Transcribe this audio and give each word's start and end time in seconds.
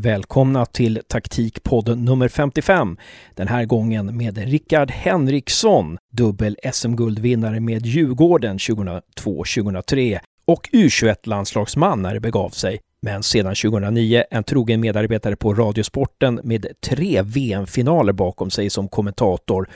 Välkomna 0.00 0.66
till 0.66 1.00
taktikpodden 1.08 2.04
nummer 2.04 2.28
55. 2.28 2.96
Den 3.34 3.48
här 3.48 3.64
gången 3.64 4.16
med 4.16 4.38
Rickard 4.38 4.90
Henriksson, 4.90 5.98
dubbel 6.12 6.56
SM-guldvinnare 6.72 7.60
med 7.60 7.86
Djurgården 7.86 8.58
2002-2003 8.58 10.18
och 10.46 10.68
U21-landslagsman 10.72 12.02
när 12.02 12.14
det 12.14 12.20
begav 12.20 12.50
sig. 12.50 12.80
Men 13.02 13.22
sedan 13.22 13.54
2009 13.54 14.24
en 14.30 14.44
trogen 14.44 14.80
medarbetare 14.80 15.36
på 15.36 15.54
Radiosporten 15.54 16.40
med 16.44 16.66
tre 16.80 17.22
VM-finaler 17.22 18.12
bakom 18.12 18.50
sig 18.50 18.70
som 18.70 18.88
kommentator 18.88 19.68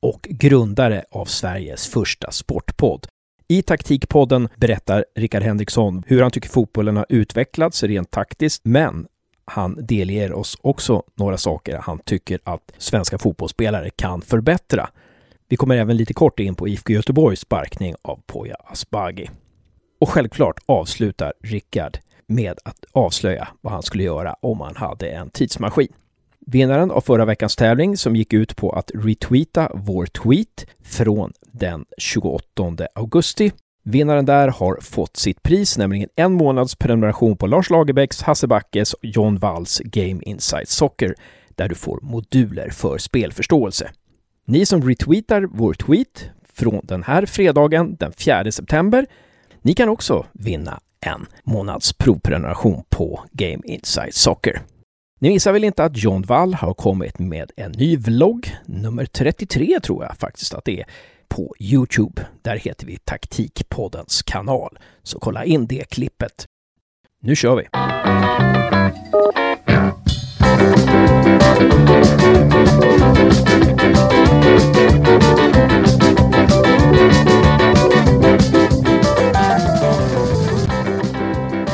och 0.00 0.26
grundare 0.30 1.04
av 1.10 1.24
Sveriges 1.24 1.86
första 1.86 2.30
sportpodd. 2.30 3.06
I 3.48 3.62
taktikpodden 3.62 4.48
berättar 4.56 5.04
Rickard 5.16 5.42
Henriksson 5.42 6.02
hur 6.06 6.22
han 6.22 6.30
tycker 6.30 6.48
fotbollen 6.48 6.96
har 6.96 7.06
utvecklats 7.08 7.82
rent 7.82 8.10
taktiskt, 8.10 8.64
men 8.64 9.06
han 9.48 9.86
delger 9.86 10.32
oss 10.32 10.56
också 10.60 11.02
några 11.14 11.36
saker 11.36 11.78
han 11.82 11.98
tycker 11.98 12.40
att 12.44 12.72
svenska 12.78 13.18
fotbollsspelare 13.18 13.90
kan 13.90 14.22
förbättra. 14.22 14.90
Vi 15.48 15.56
kommer 15.56 15.76
även 15.76 15.96
lite 15.96 16.14
kort 16.14 16.40
in 16.40 16.54
på 16.54 16.68
IFK 16.68 16.92
Göteborgs 16.92 17.40
sparkning 17.40 17.94
av 18.02 18.20
Poya 18.26 18.56
Asbaghi. 18.64 19.30
Och 20.00 20.08
självklart 20.08 20.60
avslutar 20.66 21.32
Rickard 21.42 21.98
med 22.26 22.58
att 22.64 22.84
avslöja 22.92 23.48
vad 23.60 23.72
han 23.72 23.82
skulle 23.82 24.02
göra 24.02 24.36
om 24.40 24.60
han 24.60 24.76
hade 24.76 25.08
en 25.08 25.30
tidsmaskin. 25.30 25.92
Vinnaren 26.46 26.90
av 26.90 27.00
förra 27.00 27.24
veckans 27.24 27.56
tävling 27.56 27.96
som 27.96 28.16
gick 28.16 28.32
ut 28.32 28.56
på 28.56 28.70
att 28.70 28.90
retweeta 28.94 29.70
vår 29.74 30.06
tweet 30.06 30.66
från 30.82 31.32
den 31.52 31.84
28 31.98 32.42
augusti. 32.94 33.52
Vinnaren 33.90 34.26
där 34.26 34.48
har 34.48 34.78
fått 34.80 35.16
sitt 35.16 35.42
pris, 35.42 35.78
nämligen 35.78 36.08
en 36.16 36.32
månads 36.32 36.76
prenumeration 36.76 37.36
på 37.36 37.46
Lars 37.46 37.70
Lagerbäcks, 37.70 38.22
Hasse 38.22 38.46
Backes 38.46 38.92
och 38.92 39.04
John 39.04 39.38
Walls 39.38 39.80
Game 39.84 40.22
Insight 40.22 40.68
Soccer, 40.68 41.14
där 41.54 41.68
du 41.68 41.74
får 41.74 42.00
moduler 42.02 42.70
för 42.70 42.98
spelförståelse. 42.98 43.90
Ni 44.46 44.66
som 44.66 44.88
retweetar 44.88 45.48
vår 45.50 45.74
tweet 45.74 46.30
från 46.54 46.80
den 46.82 47.02
här 47.02 47.26
fredagen, 47.26 47.96
den 47.96 48.12
4 48.12 48.52
september, 48.52 49.06
ni 49.62 49.74
kan 49.74 49.88
också 49.88 50.26
vinna 50.32 50.80
en 51.00 51.26
månads 51.44 51.92
provprenumeration 51.92 52.82
på 52.88 53.24
Game 53.32 53.62
Insight 53.64 54.14
Soccer. 54.14 54.60
Ni 55.20 55.28
missar 55.28 55.52
väl 55.52 55.64
inte 55.64 55.84
att 55.84 55.96
John 55.96 56.22
Wall 56.22 56.54
har 56.54 56.74
kommit 56.74 57.18
med 57.18 57.50
en 57.56 57.72
ny 57.72 57.96
vlogg, 57.96 58.56
nummer 58.66 59.04
33 59.04 59.80
tror 59.80 60.04
jag 60.04 60.16
faktiskt 60.16 60.54
att 60.54 60.64
det 60.64 60.80
är, 60.80 60.86
på 61.28 61.54
Youtube. 61.60 62.26
Där 62.42 62.56
heter 62.56 62.86
vi 62.86 62.96
Taktikpoddens 62.96 64.22
kanal. 64.22 64.78
Så 65.02 65.18
kolla 65.18 65.44
in 65.44 65.66
det 65.66 65.84
klippet. 65.90 66.46
Nu 67.20 67.36
kör 67.36 67.56
vi! 67.56 67.68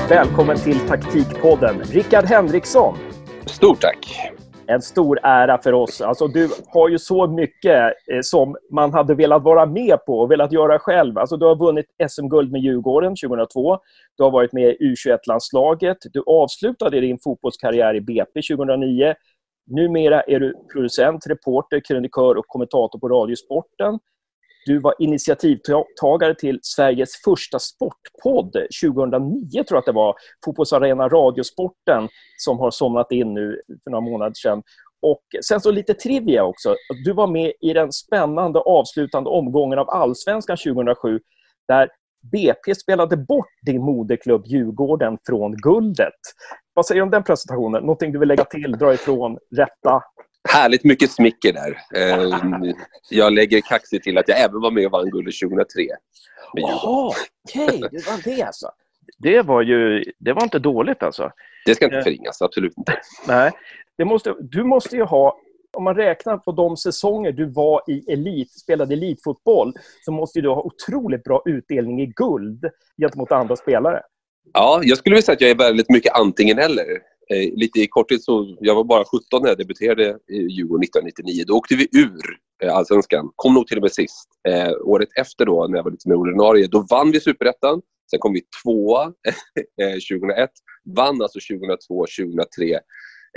Välkommen 0.08 0.56
till 0.56 0.78
Taktikpodden, 0.80 1.82
Rickard 1.84 2.25
Henriksson. 2.25 2.98
Stort 3.47 3.80
tack! 3.80 4.34
En 4.67 4.83
stor 4.83 5.19
ära 5.23 5.59
för 5.62 5.73
oss. 5.73 6.01
Alltså, 6.01 6.29
du 6.29 6.48
har 6.67 6.89
ju 6.89 6.98
så 6.98 7.27
mycket 7.27 7.93
eh, 8.12 8.19
som 8.23 8.57
man 8.71 8.93
hade 8.93 9.15
velat 9.15 9.43
vara 9.43 9.67
med 9.67 10.05
på 10.06 10.21
och 10.21 10.31
velat 10.31 10.53
göra 10.53 10.79
själv. 10.79 11.19
Alltså, 11.19 11.37
du 11.37 11.47
har 11.47 11.56
vunnit 11.56 11.87
SM-guld 12.09 12.53
med 12.53 12.61
Djurgården 12.61 13.15
2002. 13.17 13.79
Du 14.17 14.25
har 14.25 14.31
varit 14.31 14.53
med 14.53 14.65
i 14.69 14.95
U21-landslaget. 14.95 15.97
Du 16.12 16.23
avslutade 16.27 17.01
din 17.01 17.19
fotbollskarriär 17.25 17.95
i 17.95 18.01
BP 18.01 18.43
2009. 18.43 19.15
Numera 19.67 20.21
är 20.23 20.41
du 20.41 20.55
producent, 20.73 21.27
reporter, 21.27 21.81
krönikör 21.89 22.37
och 22.37 22.47
kommentator 22.47 22.99
på 22.99 23.09
Radiosporten. 23.09 23.99
Du 24.67 24.79
var 24.79 24.95
initiativtagare 24.98 26.34
till 26.34 26.59
Sveriges 26.62 27.11
första 27.25 27.59
sportpodd 27.59 28.53
2009, 28.83 29.50
tror 29.50 29.65
jag 29.69 29.78
att 29.78 29.87
det 29.87 29.93
var. 29.93 30.15
Fotbollsarena 30.44 31.09
Radiosporten, 31.09 32.09
som 32.37 32.59
har 32.59 32.71
somnat 32.71 33.12
in 33.12 33.34
nu 33.34 33.61
för 33.84 33.91
några 33.91 34.11
månader 34.11 34.33
sedan. 34.34 34.62
Och 35.03 35.22
sen 35.49 35.61
så 35.61 35.71
lite 35.71 35.94
trivia 35.94 36.44
också. 36.44 36.75
Du 37.05 37.12
var 37.12 37.27
med 37.27 37.53
i 37.61 37.72
den 37.72 37.93
spännande 37.93 38.59
avslutande 38.59 39.31
omgången 39.31 39.78
av 39.78 39.91
Allsvenskan 39.91 40.56
2007, 40.56 41.21
där 41.69 41.88
BP 42.33 42.75
spelade 42.75 43.17
bort 43.17 43.53
din 43.67 43.83
moderklubb 43.83 44.47
Djurgården 44.47 45.19
från 45.27 45.56
guldet. 45.56 46.21
Vad 46.75 46.87
säger 46.87 47.00
du 47.00 47.03
om 47.03 47.11
den 47.11 47.25
presentationen? 47.25 47.81
Någonting 47.81 48.12
du 48.12 48.19
vill 48.19 48.28
lägga 48.28 48.44
till, 48.44 48.72
dra 48.72 48.94
ifrån, 48.94 49.38
rätta? 49.56 50.03
Härligt 50.49 50.84
mycket 50.84 51.10
smicker 51.10 51.53
där. 51.53 51.78
Ehm, 51.97 52.75
jag 53.10 53.32
lägger 53.32 53.60
kaxigt 53.60 54.05
till 54.05 54.19
att 54.19 54.28
jag 54.28 54.41
även 54.41 54.60
var 54.60 54.71
med 54.71 54.87
och 54.87 54.93
vann 54.93 55.10
guldet 55.10 55.34
2003. 55.43 55.87
Jaha, 56.55 57.12
okej. 57.49 57.65
Okay. 57.65 57.78
Det 57.78 58.06
var 58.06 58.37
det 58.37 58.43
alltså. 58.43 58.71
Det 59.19 59.43
var 59.43 59.62
ju 59.62 60.05
det 60.19 60.32
var 60.32 60.43
inte 60.43 60.59
dåligt 60.59 61.03
alltså. 61.03 61.31
Det 61.66 61.75
ska 61.75 61.84
inte 61.84 61.97
eh, 61.97 62.03
förringas, 62.03 62.43
absolut 62.43 62.78
inte. 62.78 62.97
Nej. 63.28 63.50
Det 63.99 64.05
måste, 64.05 64.34
du 64.41 64.65
måste 64.65 64.97
ju 64.97 65.03
ha, 65.03 65.38
om 65.77 65.84
man 65.84 65.94
räknar 65.94 66.37
på 66.38 66.53
de 66.53 66.76
säsonger 66.76 67.32
du 67.32 67.47
var 67.47 67.82
i 67.88 68.12
elit, 68.12 68.50
spelade 68.53 68.94
elitfotboll, 68.94 69.72
så 70.05 70.12
måste 70.12 70.41
du 70.41 70.49
ha 70.49 70.62
otroligt 70.62 71.25
bra 71.25 71.43
utdelning 71.44 72.00
i 72.00 72.06
guld 72.06 72.71
gentemot 73.00 73.32
andra 73.32 73.56
spelare. 73.56 74.03
Ja, 74.53 74.81
jag 74.82 74.99
skulle 74.99 75.15
vilja 75.15 75.22
säga 75.22 75.34
att 75.34 75.41
jag 75.41 75.50
är 75.50 75.55
väldigt 75.55 75.91
mycket 75.91 76.12
antingen 76.12 76.59
eller. 76.59 76.84
Eh, 77.31 77.53
lite 77.55 77.81
i 77.81 77.87
korthet 77.87 78.23
så, 78.23 78.57
jag 78.61 78.75
var 78.75 78.85
bara 78.85 79.05
17 79.05 79.43
när 79.43 79.49
jag 79.49 79.59
debuterade 79.59 80.19
i 80.29 80.37
Djurgården 80.37 80.85
1999. 80.85 81.45
Då 81.47 81.55
åkte 81.55 81.77
vi 81.77 81.89
ur 81.93 82.39
eh, 82.62 82.77
allsvenskan. 82.77 83.31
Kom 83.37 83.55
nog 83.55 83.67
till 83.67 83.77
och 83.77 83.83
med 83.83 83.93
sist. 83.93 84.29
Eh, 84.49 84.73
året 84.83 85.09
efter 85.17 85.47
då, 85.47 85.67
när 85.67 85.77
jag 85.77 85.85
var 85.85 85.91
lite 85.91 86.09
mer 86.09 86.17
ordinarie, 86.17 86.67
då 86.67 86.87
vann 86.91 87.11
vi 87.11 87.21
superettan. 87.21 87.83
Sen 88.11 88.21
kom 88.21 88.33
vi 88.33 88.43
tvåa 88.62 89.03
eh, 89.83 90.17
2001. 90.19 90.51
Vann 90.97 91.23
alltså 91.23 91.39
2002, 91.51 92.07
2003. 92.19 92.81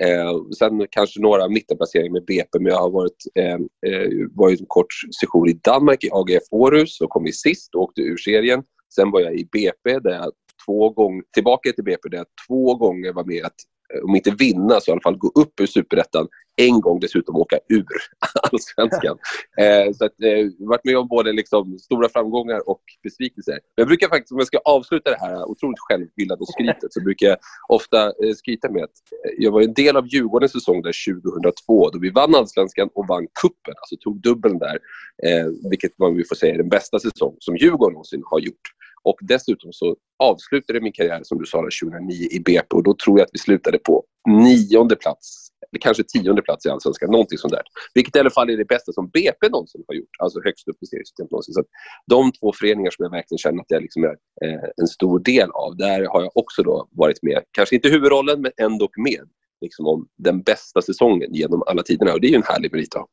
Eh, 0.01 0.33
sen 0.59 0.87
kanske 0.91 1.21
några 1.21 1.49
mittenplaceringar 1.49 2.13
med 2.13 2.25
BP, 2.25 2.59
men 2.59 2.71
jag 2.71 2.79
har 2.79 2.89
varit, 2.89 3.23
eh, 3.35 3.53
eh 3.91 4.09
varit 4.31 4.59
en 4.59 4.65
kort 4.67 4.93
session 5.21 5.49
i 5.49 5.53
Danmark 5.53 6.03
i 6.03 6.09
AGF 6.11 6.43
Århus 6.51 7.01
och 7.01 7.09
kom 7.09 7.23
vi 7.23 7.31
sist 7.31 7.75
och 7.75 7.81
åkte 7.81 8.01
ur 8.01 8.17
serien. 8.17 8.63
Sen 8.95 9.11
var 9.11 9.21
jag 9.21 9.35
i 9.35 9.45
BP 9.51 9.99
där 9.99 10.11
jag 10.11 10.31
två 10.65 10.89
gånger, 10.89 11.23
tillbaka 11.33 11.71
till 11.71 11.83
BP 11.83 12.09
där 12.09 12.17
jag 12.17 12.27
två 12.47 12.75
gånger 12.75 13.13
var 13.13 13.25
med 13.25 13.45
att 13.45 13.55
om 14.03 14.15
inte 14.15 14.31
vinna 14.31 14.79
så 14.79 14.91
i 14.91 14.91
alla 14.91 15.01
fall 15.01 15.17
gå 15.17 15.31
upp 15.35 15.59
ur 15.59 15.65
superettan. 15.65 16.27
En 16.59 16.81
gång 16.81 16.99
dessutom 16.99 17.35
åka 17.35 17.59
ur 17.69 17.85
allsvenskan. 18.51 19.17
eh, 19.57 19.93
så 19.93 20.05
att, 20.05 20.21
eh, 20.23 20.67
varit 20.67 20.85
med 20.85 20.97
om 20.97 21.07
både 21.07 21.33
liksom, 21.33 21.79
stora 21.79 22.09
framgångar 22.09 22.69
och 22.69 22.81
besvikelser. 23.03 23.53
Men 23.53 23.59
jag 23.75 23.87
brukar 23.87 24.07
faktiskt, 24.07 24.31
om 24.31 24.37
jag 24.37 24.47
ska 24.47 24.57
avsluta 24.57 25.09
det 25.09 25.19
här 25.19 25.49
otroligt 25.49 25.79
självhyllade 25.79 26.45
skrytet, 26.45 26.93
så 26.93 27.01
brukar 27.01 27.27
jag 27.27 27.37
ofta 27.69 28.05
eh, 28.05 28.33
skryta 28.35 28.71
med 28.71 28.83
att 28.83 28.89
eh, 29.25 29.31
jag 29.37 29.51
var 29.51 29.61
en 29.61 29.73
del 29.73 29.97
av 29.97 30.07
Djurgårdens 30.07 30.51
säsong 30.51 30.81
där 30.81 31.21
2002 31.21 31.89
då 31.89 31.99
vi 31.99 32.09
vann 32.09 32.35
allsvenskan 32.35 32.89
och 32.93 33.07
vann 33.07 33.27
kuppen, 33.41 33.73
alltså 33.77 33.95
tog 33.99 34.21
dubbeln 34.21 34.59
där. 34.59 34.79
Eh, 35.23 35.47
vilket 35.69 35.99
man 35.99 36.23
får 36.29 36.35
säga 36.35 36.53
är 36.53 36.57
den 36.57 36.69
bästa 36.69 36.99
säsong 36.99 37.35
som 37.39 37.57
Djurgården 37.57 37.93
någonsin 37.93 38.21
har 38.25 38.39
gjort. 38.39 38.76
Och 39.09 39.19
dessutom 39.21 39.73
så 39.73 39.95
avslutade 40.19 40.81
min 40.81 40.93
karriär, 40.93 41.19
som 41.23 41.37
du 41.37 41.45
sa, 41.45 41.57
2009 41.57 42.27
i 42.31 42.39
BP 42.39 42.75
och 42.75 42.83
då 42.83 42.93
tror 42.93 43.19
jag 43.19 43.25
att 43.25 43.33
vi 43.33 43.39
slutade 43.39 43.77
på 43.77 44.03
nionde 44.29 44.95
plats, 44.95 45.47
eller 45.71 45.79
kanske 45.81 46.03
tionde 46.03 46.41
plats 46.41 46.65
i 46.65 46.69
Allsvenskan, 46.69 47.11
någonting 47.11 47.37
sånt 47.37 47.53
där. 47.53 47.61
Vilket 47.93 48.15
i 48.15 48.19
alla 48.19 48.29
fall 48.29 48.49
är 48.49 48.57
det 48.57 48.65
bästa 48.65 48.91
som 48.91 49.09
BP 49.09 49.49
någonsin 49.49 49.83
har 49.87 49.95
gjort, 49.95 50.15
alltså 50.19 50.39
högst 50.43 50.67
upp 50.67 50.83
i 50.83 50.85
seriesystemet 50.85 51.31
någonsin. 51.31 51.53
Så 51.53 51.63
de 52.07 52.31
två 52.31 52.53
föreningar 52.59 52.91
som 52.91 53.03
jag 53.03 53.11
verkligen 53.11 53.37
känner 53.37 53.61
att 53.61 53.71
jag 53.75 53.81
liksom 53.81 54.03
är 54.03 54.15
eh, 54.45 54.69
en 54.81 54.87
stor 54.87 55.19
del 55.19 55.49
av, 55.51 55.77
där 55.77 56.05
har 56.05 56.21
jag 56.21 56.31
också 56.37 56.63
då 56.63 56.87
varit 56.91 57.23
med, 57.23 57.43
kanske 57.51 57.75
inte 57.75 57.89
huvudrollen, 57.89 58.41
men 58.41 58.51
ändå 58.57 58.89
med 58.97 59.29
liksom 59.61 59.87
om 59.87 60.07
den 60.17 60.41
bästa 60.41 60.81
säsongen 60.81 61.33
genom 61.33 61.63
alla 61.67 61.83
tiderna. 61.83 62.13
Och 62.13 62.21
det 62.21 62.27
är 62.27 62.31
ju 62.31 62.35
en 62.35 62.43
härlig 62.43 62.73
merit 62.73 62.95
att 62.95 63.01
ha. 63.01 63.07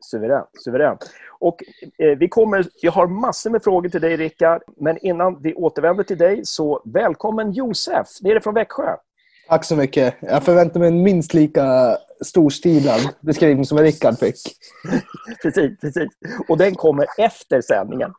Suveränt. 0.00 0.48
suveränt. 0.64 1.10
Och, 1.38 1.64
eh, 1.98 2.18
vi 2.18 2.28
kommer, 2.28 2.66
jag 2.80 2.92
har 2.92 3.06
massor 3.06 3.50
med 3.50 3.62
frågor 3.62 3.88
till 3.88 4.00
dig, 4.00 4.16
Rickard. 4.16 4.62
Men 4.76 4.98
innan 4.98 5.42
vi 5.42 5.54
återvänder 5.54 6.04
till 6.04 6.18
dig, 6.18 6.40
så 6.44 6.82
välkommen 6.84 7.52
Josef, 7.52 8.06
nere 8.20 8.40
från 8.40 8.54
Växjö. 8.54 8.96
Tack 9.48 9.64
så 9.64 9.76
mycket. 9.76 10.14
Jag 10.20 10.42
förväntar 10.42 10.80
mig 10.80 10.88
en 10.88 11.02
minst 11.02 11.34
lika 11.34 11.96
storstilad 12.24 13.00
beskrivning 13.20 13.64
som 13.64 13.78
Rickard 13.78 14.18
fick. 14.18 14.36
precis, 15.42 15.78
precis. 15.80 16.08
Och 16.48 16.58
den 16.58 16.74
kommer 16.74 17.06
efter 17.18 17.60
sändningen. 17.60 18.14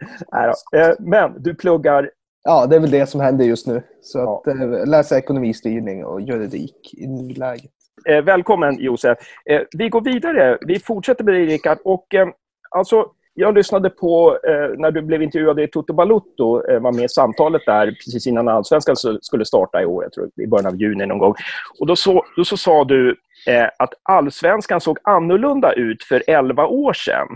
Eh, 0.76 0.92
men 1.00 1.44
du 1.44 1.56
pluggar... 1.56 2.10
Ja, 2.44 2.66
det 2.66 2.76
är 2.76 2.80
väl 2.80 2.92
det 2.92 3.08
som 3.08 3.22
händer 3.22 3.46
just 3.46 3.68
nu. 3.68 3.84
Så 4.02 4.18
ja. 4.20 4.44
att, 4.46 4.48
eh, 4.48 4.86
läsa 4.86 5.18
ekonomistyrning 5.18 6.06
och 6.06 6.22
juridik 6.22 6.94
i 6.94 7.08
nuläget. 7.08 7.72
Eh, 8.06 8.22
välkommen 8.22 8.80
Josef. 8.80 9.18
Eh, 9.46 9.62
vi 9.78 9.90
går 9.90 10.02
vidare. 10.02 10.58
Vi 10.62 10.80
fortsätter 10.80 11.24
med 11.24 11.34
dig 11.34 11.46
Rickard. 11.46 11.78
Och, 11.84 12.16
eh, 12.16 12.28
alltså, 12.70 13.06
jag 13.34 13.56
lyssnade 13.56 13.90
på 13.90 14.40
eh, 14.48 14.78
när 14.78 14.92
du 14.92 15.02
blev 15.02 15.22
intervjuad 15.22 15.60
i 15.60 15.68
Toto 15.68 15.94
Balutto, 15.94 16.70
eh, 16.70 16.80
var 16.80 16.92
med 16.92 17.04
i 17.04 17.10
samtalet 17.10 17.62
där 17.66 17.86
precis 17.86 18.28
innan 18.28 18.48
Allsvenskan 18.48 18.96
skulle 19.22 19.46
starta 19.46 19.82
i 19.82 19.86
år, 19.86 20.04
jag 20.04 20.14
tror 20.14 20.30
i 20.44 20.48
början 20.48 20.66
av 20.66 20.76
juni 20.76 21.06
någon 21.06 21.20
gång. 21.20 21.36
Och 21.80 21.88
då 21.88 21.96
så, 21.96 22.26
då 22.38 22.46
så 22.46 22.58
sa 22.58 22.84
du 22.84 23.16
eh, 23.48 23.68
att 23.80 23.94
Allsvenskan 24.04 24.82
såg 24.82 24.98
annorlunda 25.04 25.74
ut 25.74 26.04
för 26.04 26.24
11 26.28 26.66
år 26.66 26.94
sedan, 26.94 27.28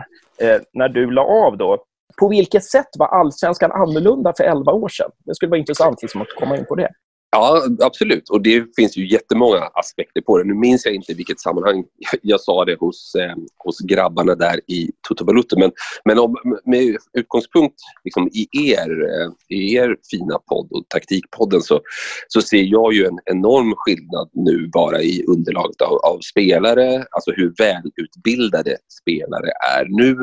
eh, 0.42 0.62
när 0.74 0.90
du 0.90 1.12
la 1.12 1.22
av 1.22 1.58
då. 1.58 1.84
På 2.20 2.28
vilket 2.28 2.64
sätt 2.64 2.90
var 3.00 3.08
Allsvenskan 3.08 3.72
annorlunda 3.72 4.34
för 4.38 4.44
11 4.44 4.72
år 4.72 4.90
sedan? 4.90 5.12
Det 5.26 5.36
skulle 5.36 5.50
vara 5.50 5.60
intressant 5.60 6.02
liksom, 6.02 6.22
att 6.22 6.36
komma 6.40 6.58
in 6.58 6.66
på 6.66 6.76
det. 6.76 6.90
Ja, 7.36 7.64
absolut. 7.82 8.30
Och 8.30 8.42
det 8.42 8.76
finns 8.76 8.98
ju 8.98 9.08
jättemånga 9.12 9.70
aspekter 9.74 10.22
på 10.22 10.38
det. 10.38 10.44
Nu 10.44 10.54
minns 10.54 10.86
jag 10.86 10.96
inte 10.96 11.12
i 11.12 11.16
vilket 11.16 11.40
sammanhang 11.40 11.84
jag 12.22 12.42
sa 12.42 12.66
det 12.66 12.80
hos, 12.80 13.16
eh, 13.16 13.36
hos 13.58 13.80
grabbarna 13.80 14.36
där 14.36 14.60
i 14.68 14.92
Toto 15.08 15.26
Balutto. 15.26 15.60
Men, 15.60 15.72
men 16.06 16.20
om, 16.20 16.36
med 16.66 16.98
utgångspunkt 17.14 17.76
liksom 18.04 18.28
i, 18.28 18.48
er, 18.52 18.90
eh, 18.90 19.58
i 19.58 19.76
er 19.76 19.96
fina 20.12 20.40
podd 20.50 20.72
och 20.72 20.86
Taktikpodden 20.90 21.62
så, 21.62 21.82
så 22.28 22.42
ser 22.42 22.64
jag 22.64 22.94
ju 22.94 23.06
en 23.06 23.20
enorm 23.26 23.74
skillnad 23.78 24.30
nu 24.34 24.68
bara 24.74 25.02
i 25.02 25.24
underlaget 25.28 25.82
av, 25.82 25.94
av 25.94 26.20
spelare. 26.20 27.06
Alltså 27.12 27.32
hur 27.32 27.54
välutbildade 27.58 28.78
spelare 29.02 29.52
är 29.78 29.86
nu. 29.90 30.16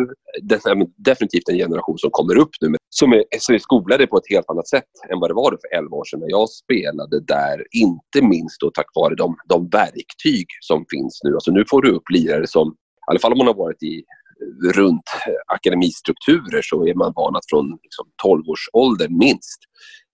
Det 0.43 0.55
är 0.55 0.87
definitivt 0.97 1.49
en 1.49 1.57
generation 1.57 1.99
som 1.99 2.11
kommer 2.11 2.37
upp 2.37 2.51
nu 2.61 2.69
som 2.95 3.13
är, 3.13 3.25
som 3.39 3.55
är 3.55 3.59
skolade 3.59 4.07
på 4.07 4.17
ett 4.17 4.31
helt 4.31 4.51
annat 4.51 4.69
sätt 4.69 4.91
än 5.11 5.21
vad 5.21 5.31
det 5.31 5.35
var 5.35 5.51
för 5.51 5.79
11 5.79 5.97
år 5.97 6.05
sedan 6.05 6.21
när 6.21 6.31
jag 6.31 6.49
spelade 6.49 7.21
där, 7.21 7.67
inte 7.71 8.23
minst 8.23 8.61
då 8.61 8.71
tack 8.71 8.87
vare 8.95 9.15
de, 9.15 9.37
de 9.49 9.69
verktyg 9.69 10.47
som 10.61 10.85
finns 10.91 11.21
nu. 11.25 11.35
Alltså 11.35 11.51
nu 11.51 11.65
får 11.71 11.83
du 11.83 11.91
upp 11.91 12.11
lirare 12.11 12.47
som, 12.47 12.69
i 12.69 12.75
alla 13.07 13.19
fall 13.19 13.33
om 13.33 13.39
man 13.39 13.47
har 13.47 13.55
varit 13.55 13.83
i 13.83 13.97
eh, 13.97 14.69
runt 14.73 15.09
eh, 15.27 15.55
akademistrukturer 15.55 16.63
så 16.63 16.87
är 16.87 16.95
man 16.95 17.13
van 17.17 17.37
att 17.37 17.51
från 17.51 17.79
liksom 17.83 18.07
12-årsåldern 18.25 19.19
minst 19.19 19.61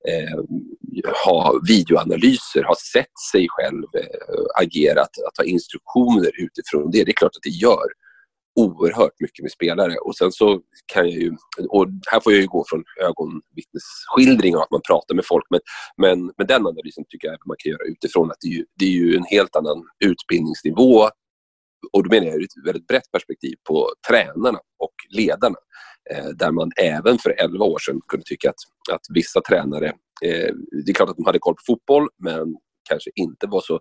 eh, 0.08 0.38
ha 1.24 1.60
videoanalyser, 1.68 2.62
ha 2.62 2.74
sett 2.92 3.18
sig 3.32 3.46
själv 3.48 3.84
eh, 3.94 4.62
agera, 4.62 5.00
att, 5.00 5.18
att 5.28 5.38
ha 5.38 5.44
instruktioner 5.44 6.30
utifrån 6.44 6.90
det. 6.90 7.04
Det 7.04 7.10
är 7.10 7.20
klart 7.22 7.36
att 7.36 7.48
det 7.50 7.58
gör 7.66 7.88
oerhört 8.58 9.20
mycket 9.20 9.42
med 9.42 9.52
spelare. 9.52 9.96
Och 9.96 10.16
sen 10.16 10.32
så 10.32 10.60
kan 10.92 11.04
jag 11.10 11.20
ju, 11.22 11.32
och 11.68 11.86
här 12.10 12.20
får 12.20 12.32
jag 12.32 12.42
ju 12.42 12.46
gå 12.46 12.64
från 12.68 12.84
ögonvittnesskildring 13.08 14.56
och 14.56 14.62
att 14.62 14.70
man 14.70 14.80
pratar 14.88 15.14
med 15.14 15.24
folk, 15.26 15.46
men, 15.50 15.60
men, 15.96 16.32
men 16.38 16.46
den 16.46 16.66
analysen 16.66 17.04
tycker 17.08 17.28
jag 17.28 17.34
att 17.34 17.46
man 17.46 17.56
kan 17.58 17.70
göra 17.72 17.84
utifrån 17.84 18.30
att 18.30 18.36
det 18.40 18.48
är 18.48 18.52
ju, 18.52 18.64
det 18.78 18.84
är 18.84 18.90
ju 18.90 19.16
en 19.16 19.24
helt 19.24 19.56
annan 19.56 19.84
utbildningsnivå 20.04 21.08
och 21.92 22.02
då 22.04 22.10
menar 22.10 22.26
jag 22.26 22.36
ur 22.36 22.44
ett 22.44 22.66
väldigt 22.66 22.86
brett 22.86 23.10
perspektiv 23.12 23.54
på 23.68 23.88
tränarna 24.08 24.58
och 24.78 24.94
ledarna. 25.16 25.56
Eh, 26.10 26.28
där 26.28 26.50
man 26.50 26.70
även 26.76 27.18
för 27.18 27.34
11 27.38 27.64
år 27.64 27.78
sedan 27.78 28.00
kunde 28.08 28.24
tycka 28.24 28.50
att, 28.50 28.94
att 28.94 29.00
vissa 29.14 29.40
tränare, 29.40 29.86
eh, 30.24 30.54
det 30.84 30.90
är 30.90 30.94
klart 30.94 31.08
att 31.08 31.16
de 31.16 31.26
hade 31.26 31.38
koll 31.38 31.54
på 31.54 31.62
fotboll, 31.66 32.08
men 32.18 32.56
kanske 32.88 33.10
inte 33.14 33.46
var 33.46 33.60
så 33.60 33.80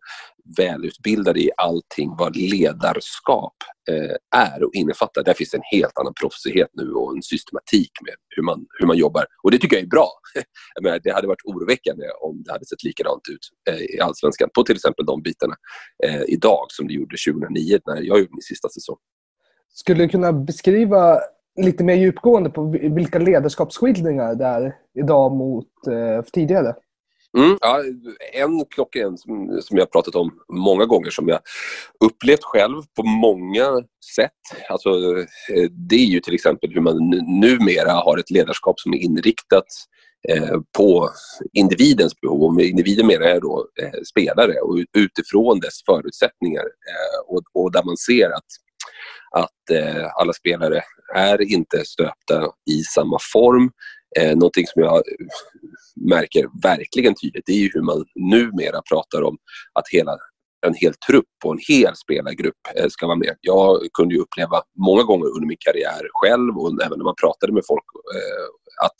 välutbildade 0.57 1.39
i 1.39 1.51
allting 1.57 2.15
vad 2.17 2.35
ledarskap 2.35 3.55
eh, 3.91 4.39
är 4.39 4.63
och 4.63 4.73
innefattar. 4.73 5.23
Där 5.23 5.33
finns 5.33 5.53
en 5.53 5.61
helt 5.71 5.97
annan 5.99 6.13
proffsighet 6.21 6.69
nu 6.73 6.91
och 6.91 7.15
en 7.15 7.21
systematik 7.21 7.91
med 8.05 8.13
hur 8.35 8.43
man, 8.43 8.65
hur 8.79 8.87
man 8.87 8.97
jobbar. 8.97 9.25
Och 9.43 9.51
det 9.51 9.57
tycker 9.57 9.75
jag 9.75 9.83
är 9.83 9.89
bra. 9.89 10.09
jag 10.75 10.83
menar, 10.83 10.99
det 11.03 11.11
hade 11.11 11.27
varit 11.27 11.45
oroväckande 11.45 12.05
om 12.21 12.43
det 12.43 12.51
hade 12.51 12.65
sett 12.65 12.83
likadant 12.83 13.21
ut 13.31 13.73
eh, 13.73 13.81
i 13.95 13.99
Allsvenskan 13.99 14.49
på 14.55 14.63
till 14.63 14.75
exempel 14.75 15.05
de 15.05 15.21
bitarna 15.21 15.55
eh, 16.05 16.21
idag 16.27 16.65
som 16.69 16.87
det 16.87 16.93
gjorde 16.93 17.15
2009 17.29 17.79
när 17.85 17.95
jag 17.95 18.19
gjorde 18.19 18.31
min 18.31 18.41
sista 18.41 18.69
säsong. 18.69 18.97
Skulle 19.73 20.03
du 20.03 20.09
kunna 20.09 20.33
beskriva 20.33 21.19
lite 21.57 21.83
mer 21.83 21.95
djupgående 21.95 22.49
på 22.49 22.69
vilka 22.95 23.19
ledarskapsskildringar 23.19 24.35
det 24.35 24.45
är 24.45 24.75
idag 24.99 25.31
mot 25.31 25.67
eh, 25.87 26.25
tidigare? 26.33 26.75
Mm, 27.37 27.57
ja, 27.61 27.83
en 28.33 28.65
klockren 28.65 29.17
som, 29.17 29.61
som 29.61 29.77
jag 29.77 29.91
pratat 29.91 30.15
om 30.15 30.31
många 30.53 30.85
gånger 30.85 31.09
som 31.09 31.27
jag 31.27 31.39
upplevt 32.05 32.43
själv 32.43 32.81
på 32.95 33.03
många 33.03 33.65
sätt. 34.15 34.69
Alltså, 34.69 34.89
eh, 35.53 35.69
det 35.89 35.95
är 35.95 36.05
ju 36.05 36.19
till 36.19 36.33
exempel 36.33 36.73
hur 36.73 36.81
man 36.81 36.97
numera 37.41 37.91
har 37.91 38.17
ett 38.17 38.31
ledarskap 38.31 38.79
som 38.79 38.93
är 38.93 38.97
inriktat 38.97 39.65
eh, 40.29 40.59
på 40.77 41.09
individens 41.53 42.21
behov. 42.21 42.43
Och 42.43 42.53
med 42.53 42.65
individen 42.65 43.07
menar 43.07 43.25
jag 43.27 43.41
då 43.41 43.67
eh, 43.81 44.01
spelare 44.09 44.59
och 44.59 44.77
utifrån 44.97 45.59
dess 45.59 45.83
förutsättningar. 45.85 46.63
Eh, 46.63 47.35
och, 47.35 47.43
och, 47.53 47.71
där 47.71 47.83
man 47.83 47.97
ser 47.97 48.29
att 48.29 48.45
att 49.31 49.69
eh, 49.71 50.05
alla 50.15 50.33
spelare 50.33 50.81
är 51.15 51.41
inte 51.41 51.85
stöpta 51.85 52.51
i 52.69 52.83
samma 52.83 53.17
form. 53.33 53.71
Eh, 54.19 54.35
någonting 54.35 54.67
som 54.67 54.81
jag 54.81 55.03
märker 56.09 56.47
verkligen 56.63 57.15
tydligt 57.15 57.43
det 57.45 57.51
är 57.51 57.57
ju 57.57 57.69
hur 57.73 57.81
man 57.81 58.05
numera 58.15 58.81
pratar 58.81 59.21
om 59.21 59.37
att 59.73 59.87
hela 59.91 60.17
en 60.67 60.73
hel 60.73 60.93
trupp 60.93 61.25
och 61.45 61.51
en 61.51 61.59
hel 61.67 61.95
spelargrupp 61.95 62.55
eh, 62.75 62.87
ska 62.89 63.07
vara 63.07 63.17
med. 63.17 63.35
Jag 63.41 63.79
kunde 63.93 64.15
ju 64.15 64.21
uppleva 64.21 64.61
många 64.79 65.03
gånger 65.03 65.25
under 65.25 65.47
min 65.47 65.57
karriär 65.59 66.07
själv 66.13 66.57
och 66.57 66.83
även 66.85 66.97
när 66.97 67.03
man 67.03 67.15
pratade 67.21 67.53
med 67.53 67.63
folk 67.67 67.83
eh, 68.15 68.85
att 68.85 68.95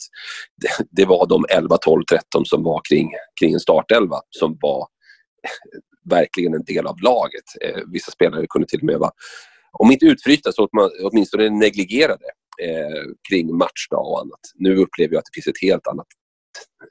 det, 0.56 0.86
det, 0.90 1.04
var 1.04 1.26
de 1.26 1.44
11, 1.50 1.76
12, 1.76 2.02
13 2.10 2.44
som 2.44 2.62
var 2.62 2.80
kring, 2.88 3.10
kring 3.40 3.52
en 3.52 3.60
startelva 3.60 4.20
som 4.30 4.58
var 4.60 4.86
verkligen 6.10 6.54
en 6.54 6.64
del 6.64 6.86
av 6.86 7.00
laget. 7.02 7.44
Eh, 7.60 7.82
vissa 7.92 8.10
spelare 8.10 8.46
kunde 8.48 8.68
till 8.68 8.80
och 8.80 8.86
med 8.86 8.98
vara, 8.98 9.10
om 9.72 9.90
inte 9.90 10.06
utfrysta 10.06 10.52
så 10.52 10.68
åtminstone 11.02 11.50
negligerade 11.50 12.24
eh, 12.62 13.04
kring 13.28 13.56
matchdag 13.56 14.06
och 14.10 14.20
annat. 14.20 14.40
Nu 14.54 14.76
upplever 14.76 15.14
jag 15.14 15.18
att 15.18 15.24
det 15.24 15.34
finns 15.34 15.46
ett 15.46 15.62
helt 15.62 15.86
annat 15.86 16.06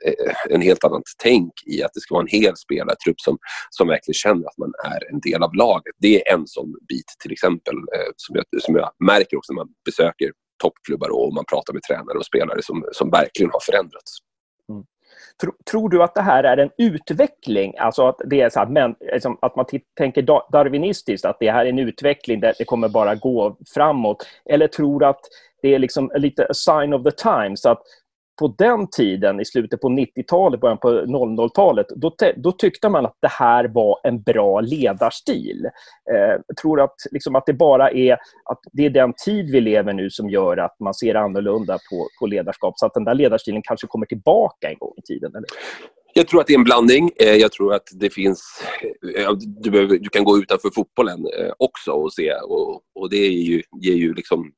eh, 0.06 0.54
en 0.56 0.62
helt 0.62 0.84
annat 0.84 1.04
tänk 1.24 1.54
i 1.66 1.84
att 1.84 1.92
det 1.94 2.00
ska 2.00 2.16
vara 2.16 2.22
en 2.24 2.40
hel 2.42 2.56
spelartrupp 2.58 3.20
som, 3.20 3.38
som 3.70 3.88
verkligen 3.88 4.14
känner 4.14 4.48
att 4.48 4.58
man 4.58 4.74
är 4.86 5.12
en 5.14 5.20
del 5.20 5.44
av 5.44 5.56
laget. 5.56 5.96
Det 5.98 6.28
är 6.28 6.34
en 6.34 6.48
sån 6.48 6.74
bit 6.88 7.10
till 7.24 7.32
exempel 7.32 7.76
eh, 7.76 8.12
som, 8.16 8.36
jag, 8.36 8.62
som 8.62 8.76
jag 8.76 8.92
märker 9.06 9.38
också 9.38 9.54
när 9.54 9.62
man 9.64 9.74
besöker 9.86 10.32
toppklubbar 10.64 11.10
och 11.10 11.34
man 11.34 11.46
pratar 11.46 11.74
med 11.74 11.84
tränare 11.84 12.18
och 12.18 12.26
spelare 12.26 12.62
som, 12.64 12.86
som 12.92 13.10
verkligen 13.10 13.52
har 13.52 13.60
förändrats. 13.60 14.12
Mm. 15.44 15.54
Tror, 15.54 15.56
tror 15.72 15.90
du 15.90 16.04
att 16.04 16.16
det 16.16 16.22
här 16.22 16.44
är 16.44 16.58
en 16.58 16.70
utveckling? 16.78 17.74
Alltså 17.78 18.08
att, 18.08 18.22
det 18.26 18.42
är 18.42 18.50
så 18.50 18.60
här, 18.60 18.68
men, 18.68 18.96
liksom, 19.00 19.38
att 19.42 19.56
man 19.56 19.66
tänker 19.98 20.22
darwinistiskt, 20.52 21.26
att 21.26 21.40
det 21.40 21.52
här 21.52 21.66
är 21.66 21.70
en 21.70 21.80
utveckling 21.80 22.40
där 22.40 22.54
det 22.58 22.66
kommer 22.66 22.90
bara 22.90 23.16
gå 23.16 23.58
framåt? 23.74 24.28
Eller 24.46 24.68
tror 24.68 25.00
du 25.00 25.06
att 25.06 25.22
det 25.62 25.76
är 25.76 25.80
liksom 25.80 26.12
lite 26.16 26.46
a 26.46 26.54
sign 26.54 26.94
of 26.94 27.04
the 27.04 27.12
times. 27.12 27.66
Att 27.66 27.82
på 28.40 28.56
den 28.58 28.90
tiden, 28.90 29.40
i 29.40 29.46
slutet 29.46 29.82
på 29.82 29.90
90-talet, 29.90 30.60
början 30.60 30.78
på 30.78 30.90
00-talet, 30.90 31.88
då, 31.96 32.16
då, 32.36 32.52
tyckte 32.52 32.90
man 32.90 33.06
att 33.06 33.18
det 33.22 33.32
här 33.32 33.68
var 33.68 34.00
en 34.04 34.22
bra 34.22 34.62
ledarstil. 34.62 35.66
Eh, 36.14 36.56
tror 36.62 36.82
att, 36.82 36.96
liksom, 37.12 37.36
att 37.36 37.46
det 37.46 37.54
bara 37.54 37.92
är, 37.92 38.14
att 38.44 38.60
det 38.72 38.86
är 38.86 38.90
den 38.90 39.14
tid 39.26 39.52
vi 39.52 39.62
lever 39.62 39.94
nu 39.94 40.10
som 40.10 40.30
gör 40.30 40.58
att 40.58 40.80
man 40.80 40.94
ser 40.94 41.16
annorlunda 41.16 41.74
på, 41.74 42.08
på 42.20 42.28
ledarskap. 42.28 42.74
Så 42.78 42.86
att 42.86 42.94
den 42.94 43.04
där 43.04 43.16
ledarstilen 43.16 43.62
kanske 43.62 43.88
kommer 43.88 44.06
tillbaka 44.06 44.70
en 44.70 44.78
gång 44.78 44.94
i 44.98 45.02
tiden. 45.02 45.32
Eller? 45.36 45.48
Jag 46.14 46.28
tror 46.28 46.42
att 46.42 46.48
det 46.48 46.54
är 46.54 46.58
en 46.58 46.64
blandning. 46.64 47.12
Eh, 47.16 47.36
jag 47.36 47.52
tror 47.52 47.74
att 47.74 47.88
det 47.92 48.10
finns... 48.10 48.64
Eh, 49.18 49.32
du, 49.64 49.72
behöver, 49.72 49.98
du 49.98 50.10
kan 50.10 50.24
gå 50.24 50.38
utanför 50.38 50.70
fotbollen 50.76 51.26
eh, 51.40 51.52
också 51.58 51.92
och 51.92 52.14
se. 52.14 52.34
Och, 52.34 52.82
och 52.96 53.10
det 53.10 53.18
ju, 53.28 53.62
ger 53.82 53.94
ju 53.94 54.14
liksom 54.14 54.52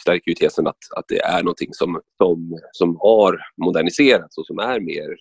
stärker 0.00 0.30
ju 0.30 0.34
tesen 0.34 0.66
att, 0.66 0.78
att 0.96 1.04
det 1.08 1.20
är 1.20 1.42
någonting 1.42 1.68
som, 1.72 2.00
som, 2.16 2.58
som 2.72 2.96
har 3.00 3.40
moderniserats 3.64 4.38
och 4.38 4.46
som 4.46 4.58
är 4.58 4.80
mer 4.80 5.16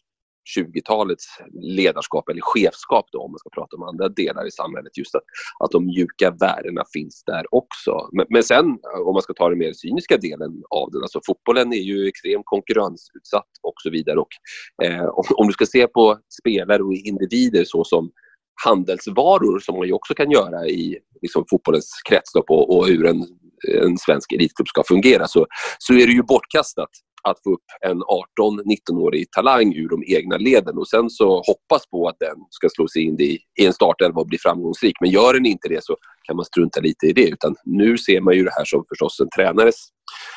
20-talets 0.58 1.26
ledarskap 1.62 2.30
eller 2.30 2.42
chefskap 2.42 3.06
då, 3.12 3.20
om 3.20 3.32
man 3.32 3.40
ska 3.40 3.50
prata 3.50 3.76
om 3.76 3.84
andra 3.84 4.10
delar 4.10 4.48
i 4.48 4.52
samhället. 4.52 4.98
Just 4.98 5.16
att, 5.16 5.24
att 5.60 5.72
de 5.72 5.86
mjuka 5.86 6.32
värdena 6.32 6.84
finns 6.94 7.24
där 7.26 7.46
också. 7.56 8.10
Men, 8.12 8.26
men 8.30 8.44
sen 8.44 8.66
om 9.06 9.14
man 9.14 9.22
ska 9.22 9.34
ta 9.34 9.50
den 9.50 9.58
mer 9.58 9.74
cyniska 9.74 10.18
delen 10.18 10.64
av 10.70 10.92
den, 10.92 11.02
alltså 11.02 11.20
fotbollen 11.26 11.74
är 11.74 11.84
ju 11.92 12.08
extremt 12.08 12.46
konkurrensutsatt 12.46 13.52
och 13.62 13.74
så 13.84 13.90
vidare. 13.90 14.20
Och, 14.20 14.34
eh, 14.84 15.06
om, 15.06 15.24
om, 15.38 15.48
du 15.48 15.54
ska 15.54 15.66
se 15.66 15.88
på 15.88 16.18
spelare 16.42 16.84
och 16.84 16.94
individer 16.94 17.64
så 17.64 17.84
som 17.84 18.12
handelsvaror 18.66 19.60
som 19.60 19.78
man 19.78 19.88
ju 19.88 19.94
också 19.94 20.14
kan 20.14 20.32
göra 20.32 20.68
i 20.68 20.98
liksom, 21.22 21.46
fotbollens 21.50 22.02
kretslopp 22.10 22.50
och, 22.50 22.78
och 22.78 22.88
ur 22.88 23.06
en 23.06 23.26
en 23.84 23.98
svensk 23.98 24.32
elitklubb 24.32 24.68
ska 24.68 24.84
fungera 24.88 25.28
så, 25.28 25.46
så 25.80 25.94
är 25.94 26.08
det 26.08 26.14
ju 26.14 26.24
bortkastat 26.24 26.90
att 27.24 27.44
få 27.44 27.54
upp 27.54 27.66
en 27.82 28.04
18-19-årig 28.04 29.32
talang 29.32 29.74
ur 29.76 29.90
de 29.90 30.04
egna 30.16 30.38
leden 30.38 30.78
och 30.78 30.88
sen 30.88 31.10
så 31.10 31.44
hoppas 31.48 31.88
på 31.92 32.08
att 32.08 32.16
den 32.20 32.36
ska 32.50 32.70
slå 32.70 32.88
sig 32.88 33.02
in 33.04 33.20
i, 33.20 33.40
i 33.60 33.66
en 33.66 33.74
startelva 33.74 34.22
och 34.22 34.28
bli 34.28 34.38
framgångsrik. 34.38 34.96
Men 35.02 35.10
gör 35.10 35.34
den 35.34 35.46
inte 35.46 35.70
det 35.70 35.84
så 35.84 35.96
kan 36.28 36.36
man 36.36 36.46
strunta 36.46 36.80
lite 36.80 37.06
i 37.06 37.14
det. 37.14 37.30
Utan 37.30 37.56
nu 37.66 37.98
ser 37.98 38.22
man 38.22 38.36
ju 38.36 38.44
det 38.44 38.54
här 38.58 38.66
som 38.66 38.86
förstås 38.90 39.20
en 39.20 39.30
tränares, 39.36 39.76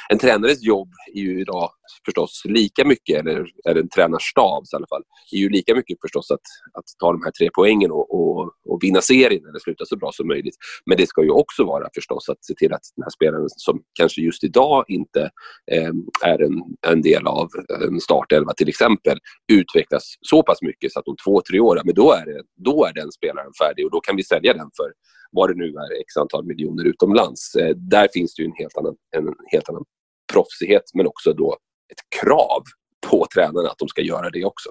en 0.09 0.19
tränares 0.19 0.63
jobb 0.63 0.89
är 1.15 1.21
ju 1.21 1.41
idag 1.41 1.71
förstås 2.05 2.43
lika 2.45 2.85
mycket, 2.85 3.21
eller 3.21 3.47
är 3.65 3.75
en 3.75 3.89
tränarstab 3.89 4.65
i 4.73 4.77
alla 4.77 4.87
fall, 4.87 5.03
är 5.33 5.39
ju 5.39 5.49
lika 5.49 5.75
mycket 5.75 5.99
förstås 6.01 6.31
att, 6.31 6.47
att 6.79 6.85
ta 6.99 7.13
de 7.13 7.23
här 7.25 7.31
tre 7.31 7.49
poängen 7.55 7.91
och, 7.91 8.15
och, 8.15 8.53
och 8.65 8.79
vinna 8.83 9.01
serien 9.01 9.45
eller 9.49 9.59
sluta 9.59 9.85
så 9.85 9.97
bra 9.97 10.13
som 10.13 10.29
möjligt. 10.29 10.55
Men 10.87 10.97
det 10.97 11.07
ska 11.07 11.23
ju 11.23 11.31
också 11.31 11.65
vara 11.65 11.89
förstås 11.95 12.29
att 12.29 12.45
se 12.45 12.55
till 12.55 12.73
att 12.73 12.83
den 12.97 13.03
här 13.03 13.11
spelaren 13.11 13.49
som 13.49 13.83
kanske 13.95 14.21
just 14.21 14.45
idag 14.45 14.85
inte 14.89 15.31
eh, 15.73 15.93
är 16.25 16.43
en, 16.43 16.63
en 16.87 17.03
del 17.03 17.27
av 17.27 17.49
en 17.91 18.01
startelva 18.01 18.53
till 18.53 18.69
exempel 18.69 19.19
utvecklas 19.53 20.15
så 20.21 20.43
pass 20.43 20.63
mycket 20.63 20.93
så 20.93 20.99
att 20.99 21.09
om 21.09 21.17
två, 21.25 21.43
tre 21.51 21.61
år, 21.61 21.81
men 21.85 21.95
då 21.95 22.13
är, 22.13 22.27
det, 22.27 22.43
då 22.57 22.85
är 22.85 22.93
den 22.93 23.13
spelaren 23.13 23.53
färdig 23.63 23.85
och 23.85 23.91
då 23.91 24.01
kan 24.01 24.17
vi 24.17 24.25
sälja 24.25 24.53
den 24.55 24.71
för 24.77 24.93
vad 25.33 25.51
det 25.51 25.55
nu 25.55 25.69
är, 25.69 26.01
x 26.01 26.17
antal 26.17 26.45
miljoner 26.45 26.85
utomlands. 26.85 27.55
Eh, 27.55 27.77
där 27.77 28.09
finns 28.13 28.35
det 28.35 28.43
ju 28.43 28.47
en 28.47 28.57
helt 28.57 28.77
annan, 28.77 28.97
en 29.17 29.35
helt 29.53 29.69
annan 29.69 29.85
proffsighet 30.33 30.85
men 30.95 31.07
också 31.07 31.33
då 31.33 31.57
ett 31.93 32.21
krav 32.21 32.63
på 33.11 33.27
tränarna 33.35 33.69
att 33.69 33.79
de 33.79 33.89
ska 33.89 34.03
göra 34.03 34.31
det 34.31 34.45
också. 34.45 34.71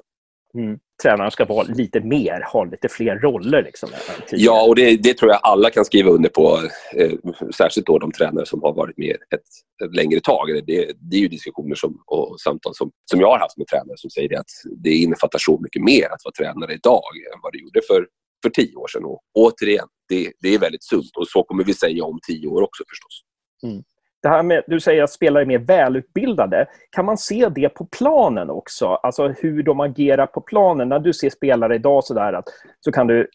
Mm. 0.58 0.80
Tränarna 1.04 1.32
ska 1.32 1.46
vara 1.46 1.68
lite 1.68 2.00
mer, 2.00 2.48
ha 2.54 2.64
lite 2.64 2.90
fler 2.90 3.16
roller. 3.16 3.64
Liksom, 3.64 3.90
ja, 4.32 4.68
och 4.68 4.76
det, 4.76 4.98
det, 4.98 5.18
tror 5.18 5.32
jag 5.32 5.40
alla 5.44 5.70
kan 5.70 5.86
skriva 5.86 6.10
under 6.10 6.30
på. 6.30 6.60
Eh, 6.96 7.12
särskilt 7.56 7.88
då 7.88 8.00
de 8.00 8.12
tränare 8.12 8.46
som 8.46 8.62
har 8.62 8.74
varit 8.74 8.98
med 8.98 9.16
ett, 9.16 9.86
ett 9.86 9.96
längre 9.96 10.20
tag. 10.20 10.48
Det, 10.68 10.92
det, 11.00 11.16
är 11.16 11.22
ju 11.22 11.28
diskussioner 11.28 11.76
som, 11.76 12.04
och 12.06 12.40
samtal 12.40 12.76
som, 12.76 12.92
som 13.12 13.20
jag 13.20 13.28
har 13.28 13.40
haft 13.40 13.58
med 13.58 13.68
tränare 13.68 13.98
som 13.98 14.10
säger 14.10 14.40
att 14.40 14.52
det 14.84 14.94
innefattar 14.94 15.40
så 15.40 15.60
mycket 15.60 15.84
mer 15.84 16.06
att 16.06 16.22
vara 16.24 16.34
tränare 16.38 16.74
idag 16.74 17.12
än 17.34 17.40
vad 17.44 17.54
det 17.54 17.60
gjorde 17.60 17.82
för, 17.88 18.08
för 18.44 18.50
tio 18.50 18.76
år 18.76 18.88
sedan. 18.88 19.06
Och 19.06 19.22
återigen, 19.34 19.88
det, 20.10 20.32
det 20.40 20.50
är 20.50 20.60
väldigt 20.60 20.84
sunt 20.84 21.18
och 21.18 21.28
så 21.28 21.44
kommer 21.44 21.64
vi 21.64 21.74
säga 21.74 22.04
om 22.04 22.20
tio 22.28 22.48
år 22.48 22.62
också 22.62 22.84
förstås. 22.90 23.24
Mm 23.64 23.84
det 24.22 24.30
här 24.30 24.44
med, 24.44 24.64
du 24.68 24.80
säger 24.80 25.04
att 25.04 25.12
spelare 25.12 25.44
är 25.44 25.48
mer 25.48 25.60
välutbildade. 25.60 26.68
Kan 26.90 27.06
man 27.06 27.18
se 27.18 27.50
det 27.50 27.70
på 27.70 27.86
planen 27.86 28.50
också? 28.50 28.88
Alltså 28.88 29.28
hur 29.28 29.64
de 29.64 29.80
agerar 29.80 30.26
på 30.26 30.42
planen. 30.42 30.90
När 30.90 31.00
du 31.00 31.14
ser 31.14 31.30
spelare 31.30 31.76
idag 31.76 32.04
så, 32.04 32.14
där, 32.14 32.34
att, 32.34 32.46
så 32.80 32.92
kan 32.92 33.08
du... 33.08 33.28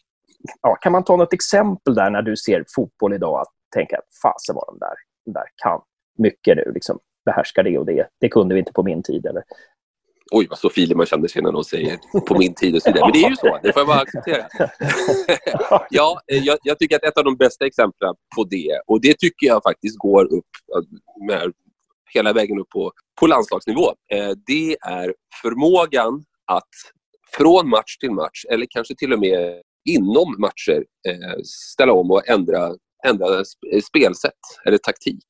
Ja, 0.61 0.75
kan 0.75 0.91
man 0.91 1.03
ta 1.03 1.15
något 1.15 1.33
exempel 1.33 1.95
där 1.95 2.09
när 2.09 2.21
du 2.21 2.37
ser 2.37 2.65
fotboll 2.75 3.13
idag 3.13 3.41
att 3.41 3.47
tänka 3.75 3.97
att 3.97 4.03
fasen 4.21 4.55
vad 4.55 4.67
de 4.67 4.79
där, 4.79 4.93
de 5.25 5.33
där 5.33 5.45
kan 5.63 5.81
mycket 6.17 6.57
nu. 6.57 6.71
Liksom, 6.73 6.99
behärskar 7.25 7.63
det 7.63 7.77
och 7.77 7.85
det. 7.85 8.07
Det 8.19 8.29
kunde 8.29 8.55
vi 8.55 8.59
inte 8.59 8.73
på 8.73 8.83
min 8.83 9.03
tid. 9.03 9.25
Eller 9.25 9.43
Oj, 10.31 10.47
vad 10.49 10.59
så 10.59 10.69
filig 10.69 10.97
man 10.97 11.05
känner 11.05 11.27
sig 11.27 11.41
när 11.41 11.51
någon 11.51 11.65
säger 11.65 11.97
på 12.27 12.37
min 12.37 12.53
tid 12.53 12.75
och 12.75 12.81
så 12.81 12.91
vidare. 12.91 13.05
Men 13.05 13.13
det 13.13 13.25
är 13.25 13.29
ju 13.29 13.35
så, 13.35 13.59
det 13.63 13.73
får 13.73 13.79
jag 13.79 13.87
bara 13.87 13.99
acceptera. 13.99 14.47
ja, 15.89 16.21
eh, 16.31 16.37
jag, 16.37 16.57
jag, 16.63 16.79
tycker 16.79 16.95
att 16.95 17.03
ett 17.03 17.17
av 17.17 17.23
de 17.23 17.35
bästa 17.35 17.65
exemplen 17.65 18.15
på 18.35 18.43
det, 18.43 18.81
och 18.87 19.01
det 19.01 19.19
tycker 19.19 19.47
jag 19.47 19.63
faktiskt 19.63 19.97
går 19.97 20.33
upp 20.33 20.49
med, 21.27 21.53
hela 22.13 22.33
vägen 22.33 22.59
upp 22.59 22.69
på, 22.69 22.91
på 23.19 23.27
landslagsnivå, 23.27 23.87
eh, 24.13 24.31
det 24.47 24.77
är 24.81 25.13
förmågan 25.41 26.23
att 26.45 26.69
från 27.37 27.69
match 27.69 27.97
till 27.97 28.11
match, 28.11 28.45
eller 28.49 28.65
kanske 28.69 28.95
till 28.95 29.13
och 29.13 29.19
med 29.19 29.61
inom 29.89 30.35
matcher, 30.39 30.85
eh, 31.07 31.41
ställa 31.73 31.93
om 31.93 32.11
och 32.11 32.29
ändra, 32.29 32.75
ändra 33.07 33.43
spelsätt 33.87 34.33
eller 34.65 34.77
taktik, 34.77 35.25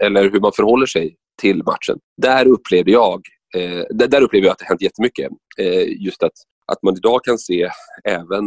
eller 0.00 0.30
hur 0.30 0.40
man 0.40 0.52
förhåller 0.56 0.86
sig 0.86 1.16
till 1.40 1.56
matchen. 1.64 1.98
Där 2.22 2.46
upplevde 2.48 2.90
jag 2.90 3.22
Eh, 3.56 4.08
där 4.08 4.22
upplever 4.22 4.46
jag 4.46 4.52
att 4.52 4.58
det 4.58 4.64
har 4.64 4.68
hänt 4.68 4.82
jättemycket. 4.82 5.32
Eh, 5.58 6.02
just 6.02 6.22
att, 6.22 6.32
att 6.72 6.82
man 6.82 6.96
idag 6.96 7.24
kan 7.24 7.38
se 7.38 7.70
även 8.04 8.44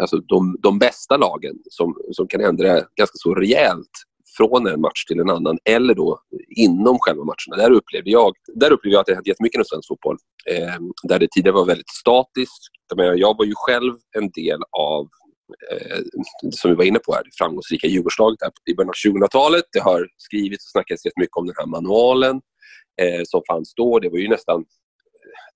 alltså 0.00 0.16
de, 0.18 0.56
de 0.62 0.78
bästa 0.78 1.16
lagen 1.16 1.54
som, 1.70 1.96
som 2.12 2.28
kan 2.28 2.40
ändra 2.40 2.72
ganska 2.72 3.16
så 3.16 3.34
rejält 3.34 3.90
från 4.36 4.66
en 4.66 4.80
match 4.80 5.04
till 5.04 5.20
en 5.20 5.30
annan 5.30 5.58
eller 5.64 5.94
då 5.94 6.20
inom 6.56 6.98
själva 6.98 7.24
matcherna. 7.24 7.62
Där 7.62 7.70
upplevde 7.70 8.10
jag, 8.10 8.32
där 8.54 8.72
upplevde 8.72 8.94
jag 8.94 9.00
att 9.00 9.06
det 9.06 9.14
hänt 9.14 9.26
jättemycket 9.26 9.54
inom 9.54 9.64
svensk 9.64 9.88
fotboll. 9.88 10.16
Eh, 10.50 10.78
där 11.02 11.18
det 11.18 11.28
tidigare 11.30 11.54
var 11.54 11.64
väldigt 11.64 11.90
statiskt. 11.90 12.62
Jag 12.96 13.38
var 13.38 13.44
ju 13.44 13.52
själv 13.56 13.94
en 14.16 14.30
del 14.30 14.60
av 14.78 15.08
eh, 15.72 15.98
som 16.50 16.70
vi 16.70 16.76
var 16.76 16.84
inne 16.84 16.98
på 16.98 17.14
här, 17.14 17.24
det 17.24 17.30
framgångsrika 17.38 17.86
Djurgårdslaget 17.86 18.38
i 18.70 18.74
början 18.74 18.88
av 18.88 19.10
2000-talet. 19.12 19.64
Det 19.72 19.80
har 19.80 20.08
skrivits 20.16 20.66
och 20.66 20.70
snackats 20.70 21.04
jättemycket 21.04 21.36
om 21.36 21.46
den 21.46 21.54
här 21.58 21.66
manualen 21.66 22.40
eh, 23.02 23.22
som 23.24 23.42
fanns 23.48 23.74
då. 23.74 23.98
Det 23.98 24.08
var 24.08 24.18
ju 24.18 24.28
nästan, 24.28 24.64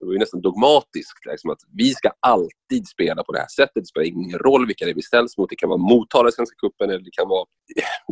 det 0.00 0.06
var 0.06 0.12
ju 0.12 0.18
nästan 0.18 0.40
dogmatiskt. 0.40 1.26
Liksom, 1.30 1.50
att 1.50 1.58
vi 1.76 1.94
ska 1.94 2.10
alltid 2.20 2.88
spela 2.88 3.24
på 3.24 3.32
det 3.32 3.38
här 3.38 3.48
sättet. 3.56 3.74
Det 3.74 3.86
spelar 3.86 4.06
ingen 4.06 4.38
roll 4.38 4.66
vilka 4.66 4.84
det 4.84 4.90
är 4.90 4.94
vi 4.94 5.02
ställs 5.02 5.38
mot. 5.38 5.50
Det 5.50 5.56
kan 5.56 5.68
vara 5.68 5.78
Motala 5.78 6.28
i 6.28 6.32
Svenska 6.32 6.54
cupen 6.56 6.90
eller 6.90 7.04
det 7.04 7.10
kan 7.12 7.28
vara 7.28 7.44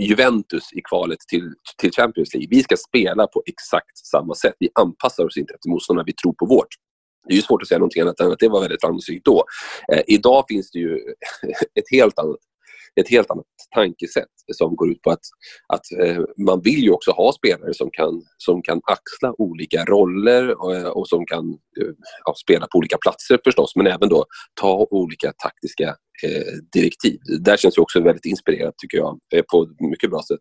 Juventus 0.00 0.72
i 0.72 0.80
kvalet 0.88 1.18
till, 1.28 1.52
till 1.78 1.92
Champions 1.92 2.34
League. 2.34 2.48
Vi 2.50 2.62
ska 2.62 2.76
spela 2.76 3.26
på 3.26 3.42
exakt 3.46 3.98
samma 3.98 4.34
sätt. 4.34 4.54
Vi 4.58 4.68
anpassar 4.74 5.24
oss 5.24 5.36
inte 5.36 5.54
efter 5.54 5.68
motståndarna. 5.68 6.04
Vi 6.06 6.12
tror 6.12 6.32
på 6.32 6.46
vårt. 6.46 6.68
Det 7.28 7.34
är 7.34 7.36
ju 7.36 7.42
svårt 7.42 7.62
att 7.62 7.68
säga 7.68 7.78
någonting 7.78 8.02
annat 8.02 8.20
än 8.20 8.32
att 8.32 8.38
det 8.38 8.48
var 8.48 8.60
väldigt 8.60 8.80
framgångsrikt 8.80 9.24
då. 9.24 9.44
Eh, 9.92 10.02
idag 10.06 10.44
finns 10.48 10.70
det 10.70 10.78
ju 10.78 10.96
ett 11.74 11.90
helt 11.90 12.18
annat 12.18 12.38
ett 13.00 13.08
helt 13.08 13.30
annat 13.30 13.46
tankesätt 13.74 14.28
som 14.52 14.76
går 14.76 14.90
ut 14.90 15.02
på 15.02 15.10
att, 15.10 15.20
att 15.68 16.00
eh, 16.00 16.24
man 16.36 16.60
vill 16.60 16.82
ju 16.82 16.90
också 16.90 17.10
ha 17.10 17.32
spelare 17.32 17.74
som 17.74 17.90
kan, 17.92 18.22
som 18.38 18.62
kan 18.62 18.80
axla 18.84 19.34
olika 19.38 19.84
roller 19.84 20.62
och, 20.62 20.76
eh, 20.76 20.88
och 20.88 21.08
som 21.08 21.26
kan 21.26 21.48
eh, 21.50 21.92
ja, 22.24 22.34
spela 22.34 22.66
på 22.66 22.78
olika 22.78 22.96
platser 22.98 23.38
förstås, 23.44 23.76
men 23.76 23.86
även 23.86 24.08
då 24.08 24.24
ta 24.60 24.86
olika 24.90 25.32
taktiska 25.32 25.88
eh, 26.24 26.52
direktiv. 26.72 27.18
Där 27.40 27.56
känns 27.56 27.76
jag 27.76 27.82
också 27.82 28.00
väldigt 28.00 28.24
inspirerad, 28.24 28.72
tycker 28.76 28.98
jag, 28.98 29.18
på 29.50 29.62
ett 29.62 29.90
mycket 29.90 30.10
bra 30.10 30.22
sätt 30.22 30.40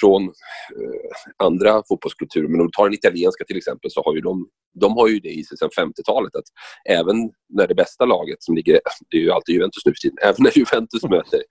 från 0.00 0.22
eh, 0.22 1.44
andra 1.46 1.82
fotbollskulturer. 1.88 2.48
Men 2.48 2.60
om 2.60 2.66
du 2.66 2.70
tar 2.70 2.84
den 2.84 2.94
italienska 2.94 3.44
till 3.44 3.56
exempel, 3.56 3.90
så 3.90 4.02
har 4.02 4.14
ju 4.14 4.20
de, 4.20 4.48
de 4.80 4.92
har 4.92 5.08
ju 5.08 5.20
det 5.20 5.28
i 5.28 5.44
sig 5.44 5.58
sedan 5.58 5.70
50-talet 5.78 6.36
att 6.36 6.48
även 6.88 7.16
när 7.48 7.66
det 7.66 7.74
bästa 7.74 8.04
laget 8.04 8.42
som 8.42 8.54
ligger, 8.54 8.80
det 9.10 9.16
är 9.16 9.20
ju 9.20 9.30
alltid 9.30 9.54
Juventus 9.54 9.86
nu 9.86 9.92
för 9.92 10.00
tiden, 10.00 10.18
även 10.22 10.36
när 10.38 10.58
Juventus 10.58 11.02
möter 11.10 11.42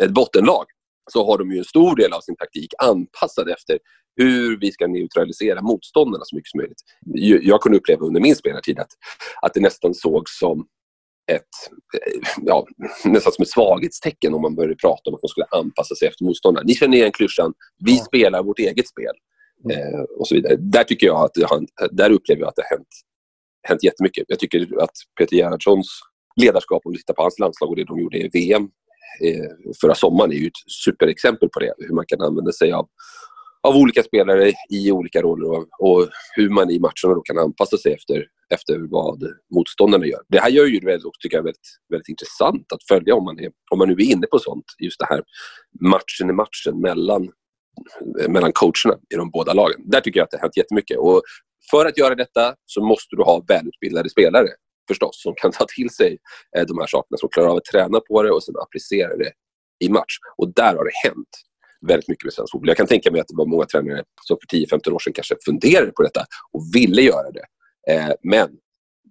ett 0.00 0.10
bottenlag 0.10 0.64
så 1.12 1.26
har 1.26 1.38
de 1.38 1.52
ju 1.52 1.58
en 1.58 1.64
stor 1.64 1.96
del 1.96 2.12
av 2.12 2.20
sin 2.20 2.36
taktik 2.36 2.72
anpassad 2.78 3.48
efter 3.48 3.78
hur 4.16 4.60
vi 4.60 4.72
ska 4.72 4.86
neutralisera 4.86 5.62
motståndarna 5.62 6.24
så 6.24 6.36
mycket 6.36 6.50
som 6.50 6.58
möjligt. 6.58 6.82
Jag 7.46 7.60
kunde 7.60 7.78
uppleva 7.78 8.06
under 8.06 8.20
min 8.20 8.36
spelartid 8.36 8.78
att, 8.78 8.90
att 9.42 9.54
det 9.54 9.60
nästan 9.60 9.94
sågs 9.94 10.38
som 10.38 10.66
ett, 11.32 11.42
eh, 12.06 12.20
ja, 12.42 12.66
nästan 13.04 13.32
som 13.32 13.42
ett 13.42 13.50
svaghetstecken 13.50 14.34
om 14.34 14.42
man 14.42 14.54
började 14.54 14.76
prata 14.76 15.10
om 15.10 15.14
att 15.14 15.22
man 15.22 15.28
skulle 15.28 15.46
anpassa 15.50 15.94
sig 15.94 16.08
efter 16.08 16.24
motståndarna. 16.24 16.64
Ni 16.66 16.74
känner 16.74 16.96
igen 16.96 17.12
klyschan, 17.12 17.52
vi 17.84 17.96
spelar 17.96 18.42
vårt 18.42 18.58
eget 18.58 18.88
spel. 18.88 19.14
Mm. 19.64 19.94
Eh, 19.94 20.00
och 20.00 20.28
så 20.28 20.34
vidare. 20.34 20.56
Där, 20.56 20.84
tycker 20.84 21.06
jag 21.06 21.24
att 21.24 21.50
har, 21.50 21.66
där 21.90 22.10
upplever 22.10 22.40
jag 22.40 22.48
att 22.48 22.56
det 22.56 22.62
har 22.62 22.76
hänt, 22.76 22.88
hänt 23.68 23.84
jättemycket. 23.84 24.24
Jag 24.28 24.38
tycker 24.38 24.82
att 24.82 24.90
Peter 25.18 25.36
Gerhardssons 25.36 26.00
ledarskap, 26.40 26.82
om 26.84 26.92
du 26.92 26.98
tittar 26.98 27.14
på 27.14 27.22
hans 27.22 27.38
landslag 27.38 27.70
och 27.70 27.76
det 27.76 27.84
de 27.84 28.00
gjorde 28.00 28.18
i 28.18 28.28
VM 28.28 28.68
eh, 29.20 29.74
förra 29.80 29.94
sommaren, 29.94 30.32
är 30.32 30.36
ju 30.36 30.46
ett 30.46 30.72
superexempel 30.84 31.48
på 31.48 31.60
det. 31.60 31.74
Hur 31.78 31.94
man 31.94 32.04
kan 32.08 32.20
använda 32.20 32.52
sig 32.52 32.72
av, 32.72 32.88
av 33.62 33.76
olika 33.76 34.02
spelare 34.02 34.52
i 34.70 34.92
olika 34.92 35.22
roller 35.22 35.50
och, 35.50 35.66
och 35.78 36.08
hur 36.36 36.48
man 36.48 36.70
i 36.70 36.78
matcherna 36.78 37.14
då 37.14 37.20
kan 37.20 37.38
anpassa 37.38 37.76
sig 37.76 37.92
efter, 37.92 38.26
efter 38.54 38.78
vad 38.78 39.22
motståndarna 39.54 40.06
gör. 40.06 40.20
Det 40.28 40.38
här 40.38 40.50
gör 40.50 40.66
ju 40.66 40.80
det 40.80 40.94
också, 40.96 41.10
tycker 41.20 41.36
jag, 41.36 41.44
väldigt, 41.44 41.68
väldigt 41.88 42.08
intressant 42.08 42.72
att 42.72 42.84
följa 42.88 43.14
om 43.14 43.24
man, 43.24 43.40
är, 43.40 43.50
om 43.70 43.78
man 43.78 43.88
nu 43.88 43.94
är 43.94 44.12
inne 44.12 44.26
på 44.26 44.38
sånt. 44.38 44.64
Just 44.78 44.98
det 44.98 45.06
här 45.08 45.22
matchen 45.80 46.30
i 46.30 46.32
matchen 46.32 46.80
mellan, 46.80 47.30
mellan 48.28 48.52
coacherna 48.52 49.00
i 49.14 49.16
de 49.16 49.30
båda 49.30 49.52
lagen. 49.52 49.80
Där 49.84 50.00
tycker 50.00 50.20
jag 50.20 50.24
att 50.24 50.30
det 50.30 50.36
har 50.36 50.42
hänt 50.42 50.56
jättemycket. 50.56 50.98
Och 50.98 51.22
för 51.70 51.86
att 51.86 51.98
göra 51.98 52.14
detta 52.14 52.54
så 52.66 52.84
måste 52.84 53.16
du 53.16 53.22
ha 53.22 53.44
välutbildade 53.48 54.10
spelare 54.10 54.48
förstås, 54.88 55.22
som 55.22 55.34
kan 55.36 55.52
ta 55.58 55.66
till 55.76 55.90
sig 55.90 56.18
eh, 56.56 56.66
de 56.66 56.78
här 56.78 56.86
sakerna, 56.86 57.18
som 57.18 57.28
klarar 57.28 57.48
av 57.48 57.56
att 57.56 57.64
träna 57.64 58.00
på 58.00 58.22
det 58.22 58.30
och 58.30 58.44
sen 58.44 58.54
applicera 58.62 59.16
det 59.16 59.32
i 59.84 59.88
match. 59.88 60.18
Och 60.36 60.54
där 60.54 60.76
har 60.76 60.84
det 60.84 61.08
hänt 61.08 61.28
väldigt 61.86 62.08
mycket 62.08 62.24
med 62.24 62.32
svensk 62.32 62.52
fotboll. 62.52 62.68
Jag 62.68 62.76
kan 62.76 62.86
tänka 62.86 63.10
mig 63.10 63.20
att 63.20 63.28
det 63.28 63.36
var 63.36 63.46
många 63.46 63.64
tränare 63.64 64.04
som 64.22 64.36
för 64.50 64.56
10-15 64.56 64.90
år 64.90 64.98
sedan 64.98 65.12
kanske 65.12 65.36
funderade 65.44 65.92
på 65.92 66.02
detta 66.02 66.24
och 66.52 66.62
ville 66.74 67.02
göra 67.02 67.30
det. 67.30 67.44
Eh, 67.92 68.12
men 68.22 68.48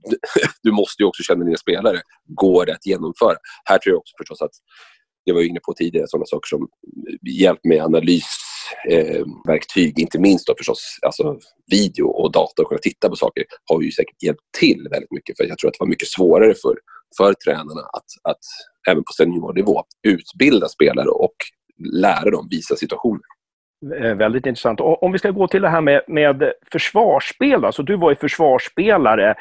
du 0.64 0.72
måste 0.72 1.04
ju 1.04 1.08
också 1.08 1.24
känna 1.24 1.46
dina 1.46 1.58
spelare. 1.58 2.02
Går 2.26 2.66
det 2.66 2.74
att 2.74 2.86
genomföra? 2.86 3.38
Här 3.66 3.78
tror 3.78 3.94
jag 3.94 4.00
också 4.00 4.14
förstås 4.18 4.42
att 4.42 4.52
jag 5.24 5.36
var 5.36 5.42
inne 5.42 5.60
på 5.60 5.74
tidigare, 5.74 6.08
sådana 6.08 6.26
saker 6.26 6.48
som 6.48 6.62
eh, 6.62 7.34
hjälp 7.42 7.60
med 7.64 7.84
analys 7.84 8.26
eh, 8.90 9.22
inte 9.96 10.20
minst 10.20 10.48
då 10.48 10.56
förstås 10.58 11.00
alltså 11.02 11.38
video 11.72 12.08
och 12.08 12.32
data 12.32 12.62
och 12.62 12.68
kunna 12.68 12.80
titta 12.80 13.10
på 13.10 13.16
saker 13.16 13.44
har 13.66 13.82
ju 13.82 13.92
säkert 13.92 14.24
hjälpt 14.24 14.42
till 14.60 14.88
väldigt 14.92 15.12
mycket. 15.12 15.38
För 15.38 15.44
jag 15.44 15.58
tror 15.58 15.68
att 15.68 15.74
det 15.74 15.84
var 15.84 15.88
mycket 15.88 16.08
svårare 16.08 16.54
för, 16.62 16.76
för 17.18 17.34
tränarna 17.34 17.82
att, 17.82 18.32
att 18.32 18.44
även 18.90 19.04
på 19.04 19.14
seniornivå 19.18 19.84
utbilda 20.08 20.68
spelare 20.68 21.10
och 21.10 21.36
lära 22.02 22.32
dem 22.32 22.48
visa 22.52 22.76
situationer. 22.76 23.22
Eh, 24.02 24.16
väldigt 24.16 24.46
intressant. 24.46 24.80
Om 24.82 25.12
vi 25.12 25.20
ska 25.20 25.32
gå 25.32 25.48
till 25.48 25.62
det 25.62 25.70
här 25.70 25.82
med, 25.82 26.02
med 26.08 26.54
försvarsspel. 26.72 27.66
Alltså 27.66 27.84
du 27.84 27.98
var 27.98 28.10
ju 28.10 28.16
försvarsspelare. 28.16 29.36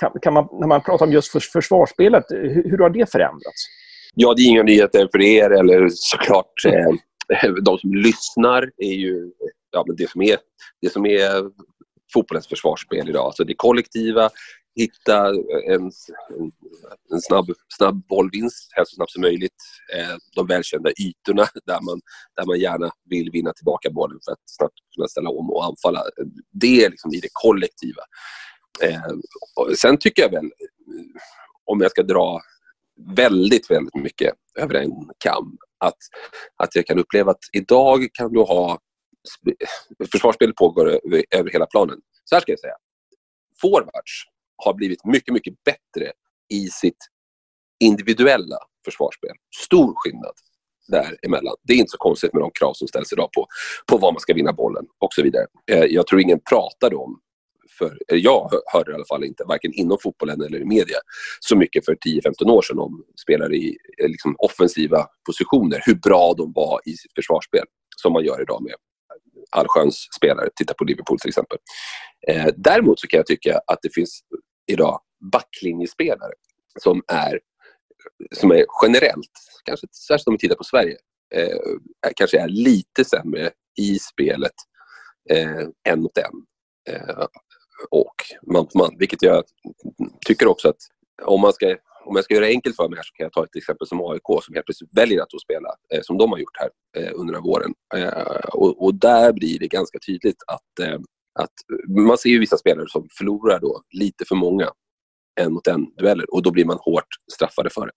Kan, 0.00 0.12
kan 0.22 0.32
man, 0.32 0.48
när 0.60 0.66
man 0.66 0.80
pratar 0.80 1.06
om 1.06 1.12
just 1.12 1.52
försvarsspelet, 1.52 2.24
hur, 2.30 2.70
hur 2.70 2.78
har 2.78 2.90
det 2.90 3.10
förändrats? 3.10 3.66
Ja, 4.14 4.34
det 4.34 4.42
är 4.42 4.48
inga 4.48 4.62
nyheter 4.62 5.08
för 5.12 5.22
er 5.22 5.50
eller 5.50 5.88
såklart 5.90 6.52
eh, 6.66 6.94
de 7.62 7.78
som 7.78 7.94
lyssnar 7.94 8.70
är 8.76 8.94
ju 8.94 9.32
ja, 9.70 9.84
men 9.86 9.96
det, 9.96 10.10
som 10.10 10.22
är, 10.22 10.38
det 10.80 10.90
som 10.90 11.06
är 11.06 11.50
fotbollens 12.12 12.48
försvarsspel 12.48 13.08
idag. 13.08 13.24
Alltså 13.24 13.44
det 13.44 13.54
kollektiva, 13.54 14.30
hitta 14.74 15.28
en, 15.68 15.90
en, 17.12 17.20
snabb, 17.22 17.46
snabb 17.76 18.06
bollvinst, 18.06 18.72
helst 18.76 18.90
så 18.90 18.94
snabbt 18.94 19.12
som 19.12 19.22
möjligt. 19.22 19.62
Eh, 19.96 20.16
de 20.36 20.46
välkända 20.46 20.90
ytorna 20.90 21.46
där 21.66 21.80
man, 21.80 22.00
där 22.36 22.46
man 22.46 22.60
gärna 22.60 22.90
vill 23.10 23.30
vinna 23.30 23.52
tillbaka 23.52 23.90
bollen 23.90 24.18
för 24.24 24.32
att 24.32 24.42
snabbt 24.46 24.74
kunna 24.94 25.08
ställa 25.08 25.30
om 25.30 25.50
och 25.50 25.64
anfalla. 25.64 26.02
Det 26.50 26.84
är 26.84 26.90
liksom 26.90 27.14
i 27.14 27.20
det 27.20 27.28
kollektiva. 27.32 28.02
Eh, 28.82 29.74
sen 29.76 29.98
tycker 29.98 30.22
jag 30.22 30.30
väl, 30.30 30.50
om 31.64 31.80
jag 31.80 31.90
ska 31.90 32.02
dra 32.02 32.40
väldigt, 33.16 33.70
väldigt 33.70 33.94
mycket 33.94 34.34
över 34.58 34.74
en 34.74 34.92
kam, 35.18 35.58
att, 35.82 35.98
att 36.56 36.76
jag 36.76 36.86
kan 36.86 36.98
uppleva 36.98 37.30
att 37.30 37.44
idag 37.52 38.08
kan 38.12 38.32
du 38.32 38.40
ha 38.40 38.78
försvarsspelet 40.12 40.56
pågår 40.56 40.88
över, 40.88 41.24
över 41.30 41.50
hela 41.50 41.66
planen. 41.66 41.98
Så 42.24 42.34
här 42.34 42.40
ska 42.40 42.52
jag 42.52 42.60
säga. 42.60 42.76
Forwards 43.60 44.24
har 44.56 44.74
blivit 44.74 45.04
mycket, 45.04 45.34
mycket 45.34 45.54
bättre 45.64 46.12
i 46.48 46.66
sitt 46.68 46.98
individuella 47.80 48.58
försvarsspel. 48.84 49.36
Stor 49.64 49.92
skillnad 49.96 50.34
däremellan. 50.88 51.56
Det 51.62 51.72
är 51.72 51.76
inte 51.76 51.90
så 51.90 51.98
konstigt 51.98 52.32
med 52.32 52.42
de 52.42 52.50
krav 52.50 52.72
som 52.74 52.88
ställs 52.88 53.12
idag 53.12 53.28
på, 53.32 53.46
på 53.86 53.96
var 53.98 54.12
man 54.12 54.20
ska 54.20 54.34
vinna 54.34 54.52
bollen 54.52 54.86
och 54.98 55.12
så 55.12 55.22
vidare. 55.22 55.46
Eh, 55.70 55.84
jag 55.84 56.06
tror 56.06 56.20
ingen 56.20 56.40
pratade 56.50 56.96
om 56.96 57.20
för, 57.82 57.98
jag 58.06 58.50
hörde 58.72 58.90
i 58.90 58.94
alla 58.94 59.04
fall 59.04 59.24
inte, 59.24 59.44
varken 59.44 59.72
inom 59.72 59.98
fotbollen 60.02 60.42
eller 60.42 60.60
i 60.60 60.64
media, 60.64 60.96
så 61.40 61.56
mycket 61.56 61.84
för 61.84 61.94
10-15 61.94 62.50
år 62.50 62.62
sedan 62.62 62.78
om 62.78 63.04
spelare 63.22 63.56
i 63.56 63.76
eh, 64.02 64.08
liksom, 64.08 64.36
offensiva 64.38 65.06
positioner, 65.26 65.82
hur 65.84 65.94
bra 65.94 66.34
de 66.36 66.52
var 66.52 66.80
i 66.84 66.96
sitt 66.96 67.14
försvarsspel, 67.14 67.64
som 67.96 68.12
man 68.12 68.24
gör 68.24 68.42
idag 68.42 68.62
med 68.62 68.74
allsköns 69.50 70.08
spelare. 70.16 70.48
Titta 70.54 70.74
på 70.74 70.84
Liverpool 70.84 71.18
till 71.18 71.28
exempel. 71.28 71.58
Eh, 72.28 72.46
däremot 72.56 73.00
så 73.00 73.06
kan 73.06 73.16
jag 73.18 73.26
tycka 73.26 73.60
att 73.66 73.78
det 73.82 73.94
finns 73.94 74.20
idag 74.66 75.00
backlinjespelare 75.32 76.32
som 76.78 77.02
är, 77.08 77.40
som 78.34 78.50
är 78.50 78.64
generellt, 78.82 79.30
kanske 79.64 79.86
särskilt 80.08 80.28
om 80.28 80.34
vi 80.34 80.38
tittar 80.38 80.56
på 80.56 80.64
Sverige, 80.64 80.96
eh, 81.34 81.58
kanske 82.16 82.40
är 82.40 82.48
lite 82.48 83.04
sämre 83.04 83.50
i 83.78 83.98
spelet 83.98 84.54
eh, 85.30 85.66
en 85.88 86.02
mot 86.02 86.18
en. 86.18 86.46
Eh, 86.94 87.26
och 87.90 88.14
man 88.42 88.66
på 88.66 88.78
man, 88.78 88.96
vilket 88.98 89.22
jag 89.22 89.44
tycker 90.26 90.46
också 90.46 90.68
att 90.68 90.76
om 91.22 91.40
man 91.40 91.52
ska 91.52 91.76
om 92.04 92.16
jag 92.16 92.24
ska 92.24 92.34
göra 92.34 92.44
det 92.44 92.50
enkelt 92.50 92.76
för 92.76 92.88
mig 92.88 92.96
här 92.96 93.02
så 93.02 93.12
kan 93.12 93.24
jag 93.24 93.32
ta 93.32 93.44
ett 93.44 93.56
exempel 93.56 93.86
som 93.86 94.00
AIK 94.00 94.42
som 94.42 94.54
helt 94.54 94.66
plötsligt 94.66 94.96
väljer 94.96 95.22
att 95.22 95.40
spela 95.44 95.68
eh, 95.94 96.00
som 96.02 96.18
de 96.18 96.30
har 96.30 96.38
gjort 96.38 96.56
här 96.58 96.70
eh, 96.96 97.12
under 97.14 97.40
våren. 97.40 97.74
Eh, 97.94 98.48
och, 98.52 98.84
och, 98.84 98.94
där 98.94 99.32
blir 99.32 99.58
det 99.58 99.68
ganska 99.68 99.98
tydligt 100.06 100.42
att, 100.46 100.86
eh, 100.86 100.98
att 101.40 101.52
man 101.88 102.18
ser 102.18 102.30
ju 102.30 102.38
vissa 102.38 102.56
spelare 102.56 102.86
som 102.88 103.08
förlorar 103.18 103.60
då 103.60 103.82
lite 103.90 104.24
för 104.24 104.34
många 104.34 104.70
en 105.40 105.52
mot 105.52 105.66
en 105.66 105.94
dueller 105.96 106.34
och 106.34 106.42
då 106.42 106.50
blir 106.50 106.64
man 106.64 106.78
hårt 106.80 107.08
straffade 107.34 107.70
för 107.70 107.86
det. 107.86 107.92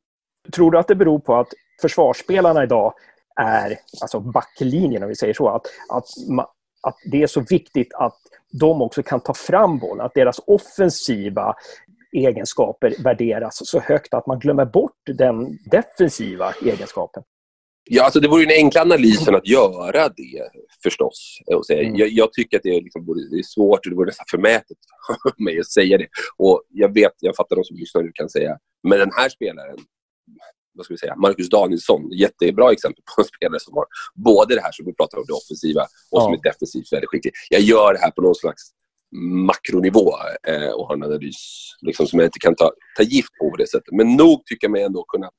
Tror 0.51 0.71
du 0.71 0.77
att 0.77 0.87
det 0.87 0.95
beror 0.95 1.19
på 1.19 1.35
att 1.35 1.47
försvarsspelarna 1.81 2.63
idag 2.63 2.93
är, 3.41 3.77
alltså 4.01 4.19
backlinjen 4.19 5.03
om 5.03 5.09
vi 5.09 5.15
säger 5.15 5.33
så, 5.33 5.49
att, 5.49 5.65
att, 5.89 6.05
att 6.85 6.97
det 7.11 7.23
är 7.23 7.27
så 7.27 7.41
viktigt 7.49 7.93
att 7.93 8.17
de 8.51 8.81
också 8.81 9.03
kan 9.03 9.19
ta 9.19 9.33
fram 9.33 9.79
bollen, 9.79 10.05
att 10.05 10.13
deras 10.13 10.39
offensiva 10.47 11.55
egenskaper 12.11 12.93
värderas 13.03 13.69
så 13.69 13.79
högt 13.79 14.13
att 14.13 14.27
man 14.27 14.39
glömmer 14.39 14.65
bort 14.65 15.01
den 15.05 15.57
defensiva 15.71 16.53
egenskapen. 16.65 17.23
Ja, 17.89 18.03
alltså 18.03 18.19
det 18.19 18.27
vore 18.27 18.43
en 18.43 18.51
enkel 18.51 18.81
analys 18.81 19.27
att 19.27 19.47
göra 19.47 20.09
det 20.09 20.49
förstås. 20.83 21.39
Mm. 21.69 21.95
Jag, 21.95 22.09
jag, 22.09 22.33
tycker 22.33 22.57
att 22.57 22.63
det 22.63 22.77
är, 22.77 22.81
liksom, 22.81 23.05
det 23.31 23.37
är 23.37 23.43
svårt 23.43 23.85
och 23.85 23.89
det 23.89 23.95
vore 23.95 24.05
nästan 24.05 24.25
förmätet 24.31 24.77
för 25.23 25.43
mig 25.43 25.59
att 25.59 25.71
säga 25.71 25.97
det. 25.97 26.07
Och 26.37 26.63
jag 26.69 26.93
vet, 26.93 27.11
jag 27.19 27.35
fattar 27.35 27.55
de 27.55 27.63
som 27.63 27.77
lyssnar 27.77 28.03
nu 28.03 28.11
kan 28.13 28.29
säga, 28.29 28.57
men 28.87 28.99
den 28.99 29.11
här 29.17 29.29
spelaren, 29.29 29.77
vad 30.75 30.85
ska 30.85 30.93
vi 30.93 30.97
säga, 30.97 31.15
Marcus 31.15 31.49
Danielsson, 31.49 32.11
jättebra 32.11 32.71
exempel 32.71 33.03
på 33.15 33.21
en 33.21 33.27
spelare 33.27 33.59
som 33.59 33.73
har 33.73 33.85
både 34.15 34.55
det 34.55 34.61
här 34.61 34.71
som 34.71 34.85
vi 34.85 34.93
pratar 34.93 35.17
om, 35.17 35.23
det 35.27 35.33
offensiva 35.33 35.81
och 36.11 36.19
ja. 36.19 36.23
som 36.23 36.33
är 36.33 36.41
defensivt 36.41 36.93
väldigt 36.93 37.09
skicklig. 37.09 37.33
Jag 37.49 37.61
gör 37.61 37.93
det 37.93 37.99
här 37.99 38.11
på 38.11 38.21
någon 38.21 38.35
slags 38.35 38.61
makronivå 39.51 40.13
eh, 40.47 40.69
och 40.69 40.87
har 40.87 40.95
en 40.95 41.03
analys 41.03 41.35
liksom, 41.81 42.07
som 42.07 42.19
jag 42.19 42.27
inte 42.27 42.39
kan 42.39 42.55
ta, 42.55 42.71
ta 42.97 43.03
gift 43.03 43.29
på 43.39 43.51
på 43.51 43.57
det 43.57 43.69
sättet. 43.69 43.93
Men 43.93 44.15
nog 44.15 44.45
tycker 44.45 44.67
jag 44.67 44.71
mig 44.71 44.83
ändå 44.83 45.03
kunna, 45.03 45.29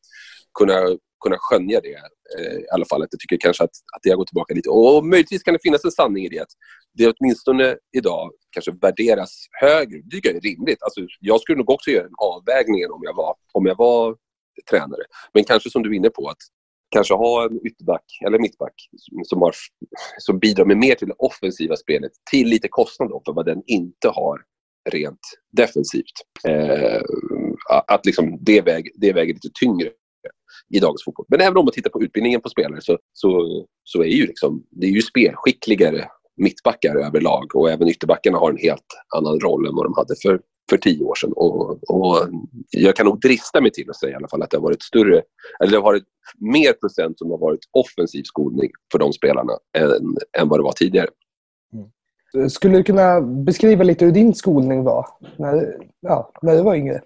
kunna, 0.58 0.98
kunna 1.24 1.36
skönja 1.38 1.80
det 1.80 1.98
eh, 2.38 2.58
i 2.58 2.66
alla 2.72 2.84
fall. 2.84 3.02
Att 3.02 3.08
jag 3.10 3.20
tycker 3.20 3.36
kanske 3.36 3.64
att, 3.64 3.76
att 3.96 4.02
det 4.02 4.10
har 4.10 4.16
gått 4.16 4.26
tillbaka 4.26 4.54
lite. 4.54 4.70
Och, 4.70 4.96
och 4.96 5.06
möjligtvis 5.06 5.42
kan 5.42 5.54
det 5.54 5.60
finnas 5.62 5.84
en 5.84 5.90
sanning 5.90 6.24
i 6.24 6.28
det. 6.28 6.38
Att 6.38 6.52
det 6.92 7.12
åtminstone 7.12 7.76
idag 7.96 8.30
kanske 8.50 8.72
värderas 8.72 9.46
högre. 9.50 10.00
Det 10.04 10.10
tycker 10.16 10.28
jag 10.28 10.36
är 10.36 10.40
rimligt. 10.40 10.82
Alltså, 10.82 11.00
jag 11.20 11.40
skulle 11.40 11.58
nog 11.58 11.70
också 11.70 11.90
göra 11.90 12.06
en 12.06 12.18
avvägning 12.18 12.90
om 12.90 13.00
jag 13.02 13.14
var, 13.14 13.34
om 13.52 13.66
jag 13.66 13.76
var 13.78 14.16
tränare. 14.70 15.02
Men 15.34 15.44
kanske 15.44 15.70
som 15.70 15.82
du 15.82 15.90
är 15.90 15.94
inne 15.94 16.10
på, 16.10 16.28
att 16.28 16.38
kanske 16.90 17.14
ha 17.14 17.44
en 17.44 17.66
ytterback 17.66 18.04
eller 18.26 18.38
mittback 18.38 18.74
som, 19.24 19.42
har, 19.42 19.54
som 20.18 20.38
bidrar 20.38 20.64
med 20.64 20.76
mer 20.76 20.94
till 20.94 21.08
det 21.08 21.14
offensiva 21.18 21.76
spelet 21.76 22.12
till 22.30 22.48
lite 22.48 22.68
kostnad 22.68 23.10
för 23.26 23.32
vad 23.32 23.46
den 23.46 23.62
inte 23.66 24.08
har 24.08 24.40
rent 24.90 25.20
defensivt. 25.52 26.14
Eh, 26.48 27.02
att 27.86 28.06
liksom 28.06 28.38
det, 28.40 28.60
väg, 28.60 28.90
det 28.94 29.12
väger 29.12 29.34
lite 29.34 29.50
tyngre 29.60 29.90
i 30.74 30.80
dagens 30.80 31.04
fotboll. 31.04 31.26
Men 31.28 31.40
även 31.40 31.56
om 31.56 31.64
man 31.64 31.72
tittar 31.72 31.90
på 31.90 32.02
utbildningen 32.02 32.40
på 32.40 32.48
spelare 32.48 32.80
så, 32.80 32.98
så, 33.12 33.64
så 33.84 34.02
är 34.02 34.06
ju 34.06 34.26
liksom, 34.26 34.66
det 34.70 34.86
är 34.86 34.90
ju 34.90 35.02
spelskickligare 35.02 36.08
mittbackar 36.36 36.96
överlag 36.96 37.56
och 37.56 37.70
även 37.70 37.88
ytterbackarna 37.88 38.38
har 38.38 38.50
en 38.50 38.56
helt 38.58 38.86
annan 39.16 39.40
roll 39.40 39.66
än 39.66 39.74
vad 39.74 39.86
de 39.86 39.94
hade 39.94 40.14
för 40.22 40.40
för 40.70 40.76
tio 40.76 41.04
år 41.04 41.14
sedan. 41.14 41.32
Och, 41.32 41.90
och, 41.90 42.28
jag 42.70 42.96
kan 42.96 43.06
nog 43.06 43.20
drista 43.20 43.60
mig 43.60 43.70
till 43.70 43.90
att 43.90 43.96
säga 43.96 44.12
i 44.12 44.14
alla 44.14 44.28
fall 44.28 44.42
att 44.42 44.50
det 44.50 44.56
har 44.56 44.62
varit 44.62 44.82
större, 44.82 45.22
eller 45.60 45.70
det 45.70 45.76
har 45.76 45.82
varit 45.82 46.04
mer 46.38 46.72
procent 46.72 47.18
som 47.18 47.30
har 47.30 47.38
varit 47.38 47.60
offensiv 47.70 48.22
skolning 48.22 48.70
för 48.92 48.98
de 48.98 49.12
spelarna 49.12 49.52
än, 49.78 50.16
än 50.38 50.48
vad 50.48 50.58
det 50.58 50.62
var 50.62 50.72
tidigare. 50.72 51.08
Mm. 52.34 52.50
Skulle 52.50 52.76
du 52.76 52.82
kunna 52.82 53.20
beskriva 53.20 53.84
lite 53.84 54.04
hur 54.04 54.12
din 54.12 54.34
skolning 54.34 54.84
var 54.84 55.06
när, 55.38 55.76
ja, 56.00 56.32
när 56.42 56.56
du 56.56 56.62
var 56.62 56.74
yngre? 56.74 57.02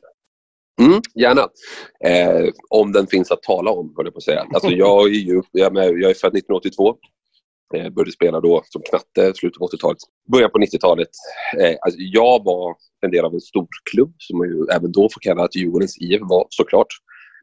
Mm, 0.80 1.00
gärna. 1.14 1.48
Eh, 2.04 2.48
om 2.70 2.92
den 2.92 3.06
finns 3.06 3.30
att 3.30 3.42
tala 3.42 3.70
om, 3.70 3.94
höll 3.96 4.06
jag 4.06 4.14
på 4.14 4.18
att 4.18 4.22
säga. 4.22 4.46
Alltså, 4.54 4.70
jag, 4.70 5.06
är 5.06 5.10
ju, 5.10 5.42
jag, 5.52 5.76
är 5.76 6.14
född 6.14 6.36
1982 6.36 6.96
Eh, 7.74 7.90
började 7.90 8.12
spela 8.12 8.40
då 8.40 8.62
som 8.64 8.82
knatte, 8.82 9.32
slutet 9.34 9.62
av 9.62 9.68
80-talet. 9.68 9.98
Början 10.32 10.50
på 10.50 10.58
90-talet. 10.58 11.08
Eh, 11.60 11.76
alltså 11.80 12.00
jag 12.00 12.44
var 12.44 12.76
en 13.00 13.10
del 13.10 13.24
av 13.24 13.34
en 13.34 13.40
stor 13.40 13.68
klubb 13.92 14.14
som 14.18 14.38
man 14.38 14.48
ju 14.48 14.66
även 14.72 14.92
då 14.92 15.02
får 15.02 15.20
kalla 15.20 15.44
att 15.44 15.56
Djurgårdens 15.56 15.98
IF 15.98 16.20
var 16.20 16.46
såklart. 16.50 16.86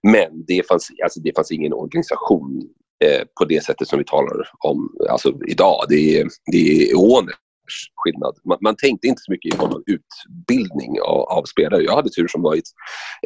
Men 0.04 0.46
det 0.48 0.68
fanns, 0.68 0.92
alltså 1.04 1.20
det 1.20 1.36
fanns 1.36 1.52
ingen 1.52 1.74
organisation 1.74 2.62
eh, 3.04 3.22
på 3.40 3.46
det 3.46 3.64
sättet 3.64 3.88
som 3.88 4.00
vi 4.00 4.06
talar 4.06 4.50
om 4.60 4.96
alltså 5.10 5.34
idag. 5.48 5.86
Det 5.90 6.20
är, 6.20 6.28
det 6.52 6.92
är 6.92 7.00
åners 7.00 7.92
skillnad. 7.96 8.36
Man, 8.46 8.58
man, 8.62 8.76
tänkte 8.76 9.08
inte 9.08 9.22
så 9.22 9.32
mycket 9.32 9.54
i 9.54 9.58
form 9.58 9.72
av 9.72 9.84
utbildning 9.86 11.02
av, 11.02 11.22
av, 11.22 11.44
spelare. 11.44 11.84
Jag 11.84 11.96
hade 11.96 12.10
tur 12.10 12.28
som 12.28 12.42
var 12.42 12.56
i 12.56 12.60
ett, 12.60 12.72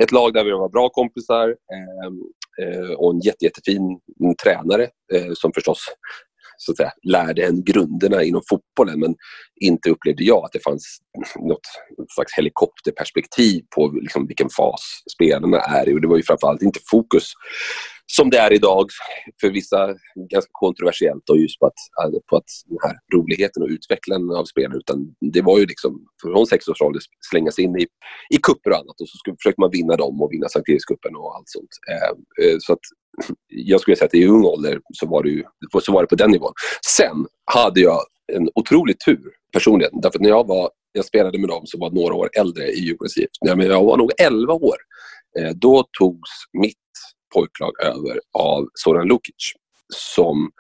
ett 0.01 0.11
lag 0.11 0.33
där 0.33 0.43
vi 0.43 0.51
var 0.51 0.69
bra 0.69 0.89
kompisar 0.89 1.47
eh, 1.49 2.65
eh, 2.65 2.91
och 2.91 3.13
en 3.13 3.19
jätte, 3.19 3.45
jättefin 3.45 3.99
tränare 4.43 4.83
eh, 5.13 5.33
som 5.33 5.51
förstås 5.53 5.85
så 6.62 6.71
att 6.71 6.78
säga, 6.78 6.91
lärde 7.04 7.45
en 7.45 7.63
grunderna 7.63 8.24
inom 8.24 8.41
fotbollen 8.50 9.00
men 9.00 9.15
inte 9.62 9.89
upplevde 9.89 10.24
jag 10.24 10.45
att 10.45 10.52
det 10.52 10.63
fanns 10.63 10.97
något 11.39 11.67
slags 12.15 12.38
helikopterperspektiv 12.38 13.62
på 13.76 13.88
liksom 14.02 14.28
vilken 14.28 14.50
fas 14.50 14.82
spelarna 15.15 15.60
är 15.60 15.89
i. 15.89 15.93
Och 15.93 16.02
det 16.02 16.08
var 16.08 16.17
ju 16.17 16.24
framförallt 16.24 16.62
inte 16.62 16.80
fokus 16.91 17.34
som 18.17 18.30
det 18.30 18.38
är 18.38 18.54
idag 18.54 18.86
för 19.41 19.50
vissa 19.50 19.88
ganska 20.32 20.50
kontroversiellt 20.52 21.30
och 21.30 21.38
just 21.38 21.60
på 21.60 21.65
att, 21.65 21.80
på 22.30 22.38
att 22.38 22.52
den 22.65 22.78
här 22.84 22.95
roligheten 23.15 23.63
och 23.63 23.69
utvecklingen 23.69 24.30
av 24.30 24.45
spelare 24.45 24.78
utan 24.78 25.15
det 25.34 25.41
var 25.41 25.60
ju 25.60 25.65
liksom 25.65 26.06
från 26.21 26.47
sex 26.47 26.67
års 26.67 26.82
ålder 26.82 27.02
slänga 27.30 27.52
sig 27.52 27.63
in 27.63 27.76
i, 27.80 27.88
i 28.30 28.38
kupper 28.38 28.69
och 28.71 28.78
annat 28.78 29.02
och 29.02 29.10
så 29.10 29.17
skulle, 29.17 29.36
försökte 29.36 29.62
man 29.62 29.71
vinna 29.71 29.95
dem 29.95 30.21
och 30.21 30.32
vinna 30.32 30.50
Sankt 30.50 30.69
Erikscupen 30.69 31.15
och 31.15 31.36
allt 31.36 31.50
sånt. 31.50 31.69
Eh, 31.91 32.45
eh, 32.45 32.58
så 32.60 32.74
att 32.74 32.86
jag 33.47 33.82
skulle 33.82 33.97
säga 33.97 34.06
att 34.06 34.13
i 34.13 34.28
ung 34.28 34.45
ålder 34.45 34.80
så 34.93 35.08
var, 35.08 35.24
det 35.24 35.30
ju, 35.30 35.43
så 35.82 35.91
var 35.93 36.02
det 36.02 36.08
på 36.08 36.15
den 36.15 36.32
nivån. 36.32 36.54
Sen 36.86 37.26
hade 37.45 37.82
jag 37.82 38.00
en 38.34 38.50
otrolig 38.56 39.00
tur 39.00 39.32
personligen. 39.54 39.91
Därför 40.02 40.17
att 40.17 40.21
när 40.21 40.30
jag, 40.30 40.47
var, 40.47 40.69
jag 40.91 41.06
spelade 41.06 41.39
med 41.39 41.50
dem 41.50 41.62
som 41.65 41.80
var 41.80 41.91
några 41.91 42.13
år 42.13 42.30
äldre 42.39 42.67
i 42.67 42.80
Djurgårdens 42.80 43.17
IF. 43.17 43.30
Jag 43.39 43.84
var 43.84 43.97
nog 43.97 44.12
11 44.21 44.54
år. 44.54 44.76
Eh, 45.39 45.52
då 45.56 45.84
togs 46.00 46.30
mitt 46.54 46.80
pojklag 47.33 47.71
över 47.83 48.19
av 48.33 48.67
Zoran 48.73 49.07
Lukic 49.07 49.53
som 49.93 50.51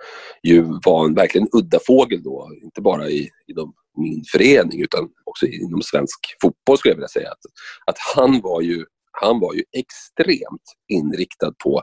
ju 0.43 0.65
var 0.85 1.05
en 1.05 1.13
verkligen 1.13 1.47
udda 1.51 1.79
fågel 1.87 2.23
då, 2.23 2.49
inte 2.63 2.81
bara 2.81 3.09
i, 3.09 3.29
inom 3.47 3.73
min 3.97 4.23
förening 4.31 4.81
utan 4.81 5.09
också 5.23 5.45
inom 5.45 5.81
svensk 5.81 6.19
fotboll 6.41 6.77
skulle 6.77 6.91
jag 6.91 6.97
vilja 6.97 7.07
säga. 7.07 7.29
Att, 7.29 7.39
att 7.85 7.97
han 8.15 8.41
var 8.41 8.61
ju 8.61 8.85
han 9.21 9.39
var 9.39 9.53
ju 9.53 9.63
extremt 9.77 10.63
inriktad 10.87 11.53
på 11.63 11.81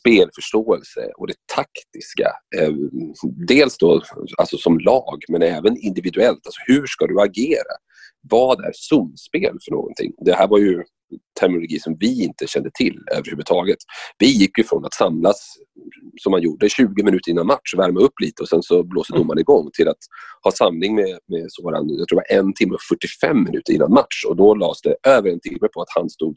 spelförståelse 0.00 1.10
och 1.16 1.26
det 1.26 1.34
taktiska. 1.54 2.32
Eh, 2.56 2.72
dels 3.46 3.78
då 3.78 4.02
alltså 4.38 4.58
som 4.58 4.78
lag, 4.78 5.22
men 5.28 5.42
även 5.42 5.76
individuellt. 5.76 6.46
Alltså 6.46 6.60
hur 6.66 6.86
ska 6.86 7.06
du 7.06 7.20
agera? 7.20 7.74
vad 8.30 8.64
är 8.64 8.72
zonspel 8.74 9.58
för 9.64 9.70
någonting? 9.70 10.12
Det 10.18 10.34
här 10.34 10.48
var 10.48 10.58
ju 10.58 10.84
terminologi 11.40 11.78
som 11.78 11.96
vi 12.00 12.24
inte 12.24 12.46
kände 12.46 12.70
till 12.74 12.98
överhuvudtaget. 13.16 13.78
Vi 14.18 14.26
gick 14.26 14.58
ju 14.58 14.64
från 14.64 14.84
att 14.84 14.94
samlas, 14.94 15.56
som 16.22 16.30
man 16.30 16.42
gjorde, 16.42 16.68
20 16.68 17.02
minuter 17.02 17.30
innan 17.30 17.46
match, 17.46 17.74
värma 17.76 18.00
upp 18.00 18.20
lite 18.20 18.42
och 18.42 18.48
sen 18.48 18.62
så 18.62 18.82
blåser 18.82 19.14
mm. 19.14 19.22
domaren 19.22 19.40
igång 19.40 19.70
till 19.72 19.88
att 19.88 19.98
ha 20.42 20.50
samling 20.50 20.94
med, 20.94 21.18
med 21.28 21.46
sådan, 21.48 21.88
jag 21.88 22.08
tror 22.08 22.20
det 22.20 22.32
var 22.32 22.38
en 22.38 22.54
timme 22.54 22.74
och 22.74 22.82
45 22.88 23.44
minuter 23.44 23.72
innan 23.72 23.92
match 23.92 24.24
och 24.28 24.36
då 24.36 24.54
lades 24.54 24.82
det 24.82 24.96
över 25.06 25.30
en 25.30 25.40
timme 25.40 25.68
på 25.72 25.82
att 25.82 25.88
han 25.94 26.10
stod 26.10 26.36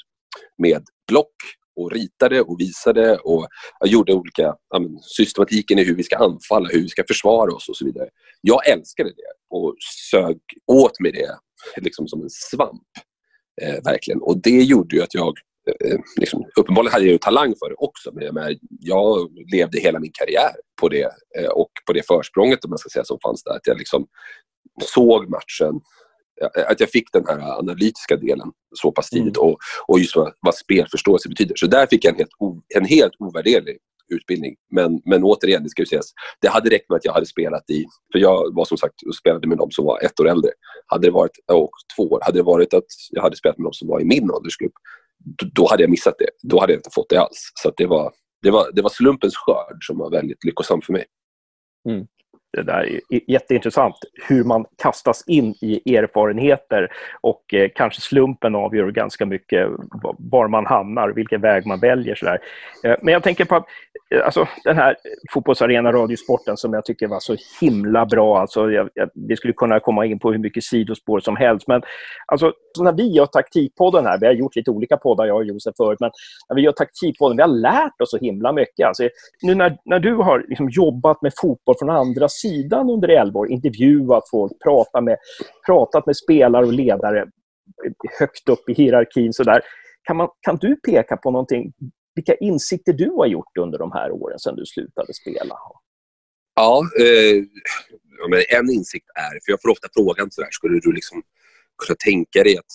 med 0.58 0.84
block 1.08 1.36
och 1.76 1.92
ritade 1.92 2.42
och 2.42 2.60
visade 2.60 3.18
och 3.18 3.48
gjorde 3.86 4.14
olika 4.14 4.56
systematiken 5.02 5.80
i 5.80 5.84
hur 5.84 5.96
vi 5.96 6.04
ska 6.04 6.18
anfalla, 6.18 6.70
hur 6.72 6.82
vi 6.82 6.90
ska 6.90 7.04
försvara 7.08 7.54
oss 7.54 7.70
och 7.70 7.78
så 7.78 7.86
vidare. 7.86 8.10
Jag 8.42 8.70
älskade 8.70 9.10
det 9.10 9.58
och 9.58 9.76
sög 10.12 10.38
åt 10.68 11.00
mig 11.00 11.12
det 11.12 11.38
liksom 11.82 12.08
som 12.08 12.22
en 12.22 12.30
svamp. 12.30 12.82
Eh, 13.62 13.84
verkligen. 13.84 14.22
Och 14.22 14.38
det 14.38 14.64
gjorde 14.64 14.96
ju 14.96 15.02
att 15.02 15.14
jag 15.14 15.34
eh, 15.86 16.00
liksom, 16.18 16.46
uppenbarligen 16.56 16.94
hade 16.94 17.06
jag 17.06 17.12
ju 17.12 17.18
talang 17.18 17.54
för 17.60 17.70
det 17.70 17.76
också, 17.78 18.12
men 18.14 18.24
jag, 18.24 18.58
jag 18.80 19.30
levde 19.52 19.80
hela 19.80 20.00
min 20.00 20.12
karriär 20.14 20.52
på 20.82 20.90
det 20.90 21.10
eh, 21.40 21.50
och 21.50 21.72
på 21.88 21.94
det 21.94 22.08
försprånget 22.08 22.66
om 22.66 22.70
man 22.70 22.78
ska 22.78 22.90
säga, 22.90 23.04
som 23.04 23.20
fanns 23.24 23.44
där. 23.44 23.52
Att 23.52 23.68
jag 23.68 23.78
liksom 23.78 24.08
såg 24.84 25.30
matchen 25.30 25.82
att 26.68 26.80
jag 26.80 26.90
fick 26.90 27.14
den 27.14 27.26
här 27.28 27.60
analytiska 27.60 28.16
delen 28.16 28.52
så 28.76 28.92
pass 28.92 29.10
tidigt 29.10 29.38
mm. 29.38 29.50
och, 29.50 29.58
och 29.88 30.00
just 30.00 30.16
vad, 30.16 30.34
vad 30.40 30.56
spelförståelse 30.56 31.30
betyder. 31.30 31.56
Så 31.56 31.68
där 31.68 31.88
fick 31.88 32.06
jag 32.06 32.12
en 32.12 32.18
helt, 32.18 32.32
o, 32.40 32.62
en 32.76 32.86
helt 32.86 33.14
ovärderlig 33.20 33.78
utbildning. 34.12 34.56
Men, 34.72 35.02
men 35.06 35.24
återigen, 35.24 35.64
det 35.64 35.70
ska 35.70 35.82
ju 35.82 35.86
sägas, 35.86 36.14
det 36.42 36.48
hade 36.48 36.70
räckt 36.70 36.90
med 36.90 36.96
att 36.96 37.06
jag 37.06 37.14
hade 37.14 37.26
spelat 37.26 37.70
i, 37.70 37.86
för 38.12 38.20
jag 38.20 38.56
var 38.56 38.66
som 38.66 38.78
sagt 38.78 38.96
och 39.08 39.16
spelade 39.16 39.48
med 39.48 39.58
de 39.58 39.72
som 39.72 39.86
var 39.86 40.00
ett 40.06 40.20
år 40.20 40.30
äldre. 40.30 40.52
Hade 40.86 41.08
det 41.08 41.12
varit, 41.12 41.32
och 41.52 41.72
två 41.96 42.04
år, 42.04 42.20
hade 42.22 42.40
det 42.40 42.44
varit 42.44 42.74
att 42.74 42.86
jag 43.12 43.22
hade 43.22 43.36
spelat 43.36 43.58
med 43.58 43.66
de 43.66 43.74
som 43.74 43.88
var 43.88 44.00
i 44.00 44.06
min 44.06 44.32
åldersgrupp, 44.32 44.74
då, 45.18 45.46
då 45.54 45.68
hade 45.70 45.84
jag 45.84 45.90
missat 45.90 46.16
det. 46.20 46.30
Då 46.44 46.60
hade 46.60 46.74
jag 46.74 46.80
inte 46.80 46.90
fått 46.94 47.10
det 47.10 47.18
alls. 47.18 47.52
Så 47.64 47.72
det, 47.78 47.86
var, 47.86 48.14
det, 48.42 48.52
var, 48.52 48.72
det 48.74 48.82
var 48.82 48.90
slumpens 48.90 49.36
skörd 49.36 49.78
som 49.82 49.98
var 49.98 50.10
väldigt 50.10 50.44
lyckosam 50.44 50.82
för 50.82 50.94
mig. 50.94 51.06
Mm 51.90 52.08
det 52.54 52.64
där 52.64 53.02
är 53.10 53.22
jätteintressant, 53.28 53.96
hur 54.28 54.44
man 54.44 54.66
kastas 54.78 55.24
in 55.28 55.56
i 55.62 55.96
erfarenheter 55.96 56.92
och 57.22 57.54
eh, 57.54 57.70
kanske 57.76 58.02
slumpen 58.02 58.56
avgör 58.56 58.92
ganska 58.92 59.26
mycket 59.26 59.68
var 60.18 60.48
man 60.48 60.66
hamnar, 60.66 61.10
vilken 61.10 61.42
väg 61.42 61.66
man 61.66 61.80
väljer. 61.80 62.16
Så 62.16 62.28
eh, 62.28 62.98
men 63.02 63.14
jag 63.14 63.24
tänker 63.24 63.46
på 63.46 63.56
att... 63.56 63.66
Eh, 64.16 64.26
alltså, 64.26 64.48
den 64.64 64.78
här 64.78 64.96
fotbollsarena 65.34 65.92
radiosporten 65.92 66.58
som 66.58 66.74
jag 66.74 66.86
tycker 66.86 67.08
var 67.08 67.20
så 67.20 67.36
himla 67.62 68.06
bra. 68.06 68.40
Alltså, 68.40 68.72
jag, 68.72 68.90
jag, 68.94 69.10
vi 69.28 69.36
skulle 69.36 69.54
kunna 69.54 69.80
komma 69.80 70.06
in 70.06 70.20
på 70.20 70.32
hur 70.32 70.40
mycket 70.40 70.64
sidospår 70.64 71.20
som 71.20 71.36
helst, 71.36 71.68
men 71.68 71.82
alltså, 72.26 72.54
när 72.80 72.94
vi 72.94 73.08
gör 73.08 73.26
taktikpodden 73.26 74.06
här, 74.06 74.20
vi 74.20 74.26
har 74.26 74.34
gjort 74.34 74.56
lite 74.56 74.72
olika 74.72 74.98
poddar, 74.98 75.26
jag 75.26 75.36
och 75.36 75.46
Josef 75.46 75.74
förut, 75.78 76.00
men 76.00 76.12
när 76.50 76.56
vi 76.56 76.62
gör 76.62 76.72
taktikpodden, 76.72 77.38
vi 77.38 77.44
har 77.44 77.50
lärt 77.50 78.02
oss 78.02 78.12
så 78.12 78.18
himla 78.18 78.54
mycket. 78.54 78.88
Alltså, 78.88 79.10
nu 79.42 79.56
när, 79.56 79.78
när 79.86 80.00
du 80.00 80.16
har 80.16 80.46
liksom 80.50 80.70
jobbat 80.70 81.22
med 81.22 81.34
fotboll 81.42 81.76
från 81.80 81.90
andra 81.90 82.30
sidan 82.30 82.90
under 82.90 83.08
elva 83.08 83.40
år, 83.40 83.52
intervjuat 83.52 84.24
folk, 84.32 84.52
pratat 84.64 85.04
med, 85.04 85.18
pratat 85.66 86.06
med 86.06 86.18
spelare 86.18 86.66
och 86.66 86.74
ledare 86.74 87.26
högt 88.20 88.50
upp 88.50 88.70
i 88.70 88.74
hierarkin. 88.74 89.34
Så 89.34 89.44
där. 89.44 89.62
Kan, 90.04 90.18
man, 90.18 90.28
kan 90.42 90.58
du 90.58 90.76
peka 90.76 91.18
på 91.18 91.32
någonting, 91.32 91.74
vilka 92.16 92.36
insikter 92.36 92.94
du 92.94 93.10
har 93.10 93.28
gjort 93.28 93.58
under 93.60 93.80
de 93.80 93.92
här 93.92 94.12
åren 94.12 94.40
sedan 94.40 94.56
du 94.56 94.66
slutade 94.66 95.14
spela? 95.14 95.56
Ja, 96.56 96.84
eh, 97.00 98.58
en 98.58 98.70
insikt 98.70 99.06
är, 99.16 99.32
för 99.32 99.52
jag 99.52 99.62
får 99.62 99.70
ofta 99.70 99.88
frågan 99.94 100.32
sådär, 100.32 100.50
skulle 100.52 100.80
du 100.80 100.92
liksom 100.92 101.24
kunna 101.86 101.96
tänka 101.96 102.44
dig 102.44 102.58
att 102.58 102.66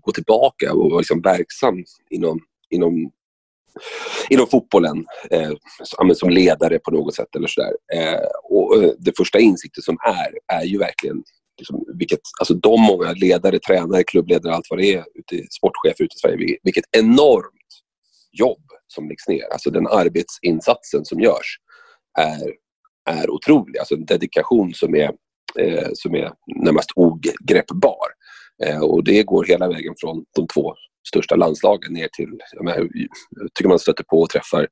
gå 0.00 0.12
tillbaka 0.12 0.72
och 0.72 0.90
vara 0.90 0.98
liksom 0.98 1.20
verksam 1.20 1.84
inom, 2.10 2.40
inom 2.70 3.12
inom 4.30 4.46
fotbollen 4.46 5.06
eh, 5.30 5.52
som 6.14 6.30
ledare 6.30 6.78
på 6.78 6.90
något 6.90 7.14
sätt. 7.14 7.36
eller 7.36 7.48
så 7.48 7.62
eh, 7.94 8.26
och 8.44 8.82
eh, 8.82 8.90
Det 8.98 9.16
första 9.16 9.38
insikten 9.38 9.82
som 9.82 9.96
är, 10.04 10.58
är 10.58 10.64
ju 10.64 10.78
verkligen 10.78 11.22
liksom, 11.58 11.84
vilket, 11.98 12.20
alltså 12.40 12.54
de 12.54 12.80
många 12.80 13.12
ledare, 13.12 13.58
tränare, 13.58 14.04
klubbledare, 14.04 14.54
allt 14.54 14.66
vad 14.70 14.78
det 14.78 14.94
är, 14.94 15.04
ute, 15.14 15.46
sportchefer 15.50 16.04
ute 16.04 16.14
i 16.16 16.18
Sverige, 16.18 16.58
vilket 16.62 16.84
enormt 16.96 17.63
jobb 18.38 18.62
som 18.86 19.08
läggs 19.08 19.28
ner. 19.28 19.52
Alltså 19.52 19.70
den 19.70 19.86
arbetsinsatsen 19.86 21.04
som 21.04 21.20
görs 21.20 21.58
är, 22.18 22.52
är 23.10 23.30
otrolig. 23.30 23.78
Alltså 23.78 23.94
en 23.94 24.04
dedikation 24.04 24.74
som 24.74 24.94
är, 24.94 25.12
eh, 25.58 25.88
som 25.92 26.14
är 26.14 26.32
närmast 26.64 26.90
ogreppbar. 26.96 28.08
Eh, 28.64 28.80
och 28.80 29.04
det 29.04 29.22
går 29.22 29.44
hela 29.44 29.68
vägen 29.68 29.94
från 30.00 30.24
de 30.34 30.46
två 30.46 30.74
största 31.08 31.36
landslagen 31.36 31.92
ner 31.92 32.08
till, 32.12 32.38
jag, 32.52 32.64
menar, 32.64 32.78
jag 33.30 33.54
tycker 33.54 33.68
man 33.68 33.78
stöter 33.78 34.04
på 34.04 34.20
och 34.20 34.30
träffar 34.30 34.68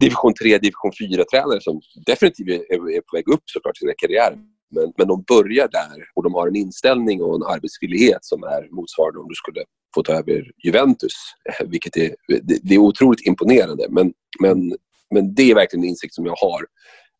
division 0.00 0.34
3, 0.34 0.58
division 0.58 0.92
4-tränare 1.00 1.60
som 1.60 1.80
definitivt 2.06 2.48
är, 2.48 2.96
är 2.96 3.00
på 3.00 3.16
väg 3.16 3.28
upp 3.28 3.42
såklart 3.46 3.76
i 3.76 3.78
sina 3.78 3.92
karriärer. 3.96 4.38
Men, 4.72 4.92
men 4.96 5.08
de 5.08 5.22
börjar 5.22 5.68
där 5.68 6.04
och 6.14 6.22
de 6.22 6.34
har 6.34 6.48
en 6.48 6.56
inställning 6.56 7.22
och 7.22 7.34
en 7.34 7.42
arbetsvillighet 7.42 8.24
som 8.24 8.42
är 8.42 8.68
motsvarande 8.70 9.20
om 9.20 9.28
du 9.28 9.34
skulle 9.34 9.64
få 9.94 10.02
ta 10.02 10.12
över 10.12 10.50
Juventus. 10.64 11.14
Eh, 11.48 11.66
vilket 11.68 11.96
är, 11.96 12.14
det, 12.28 12.58
det 12.62 12.74
är 12.74 12.78
otroligt 12.78 13.26
imponerande. 13.26 13.86
Men, 13.90 14.12
men, 14.40 14.76
men 15.14 15.34
det 15.34 15.50
är 15.50 15.54
verkligen 15.54 15.84
en 15.84 15.88
insikt 15.88 16.14
som 16.14 16.26
jag 16.26 16.36
har. 16.36 16.60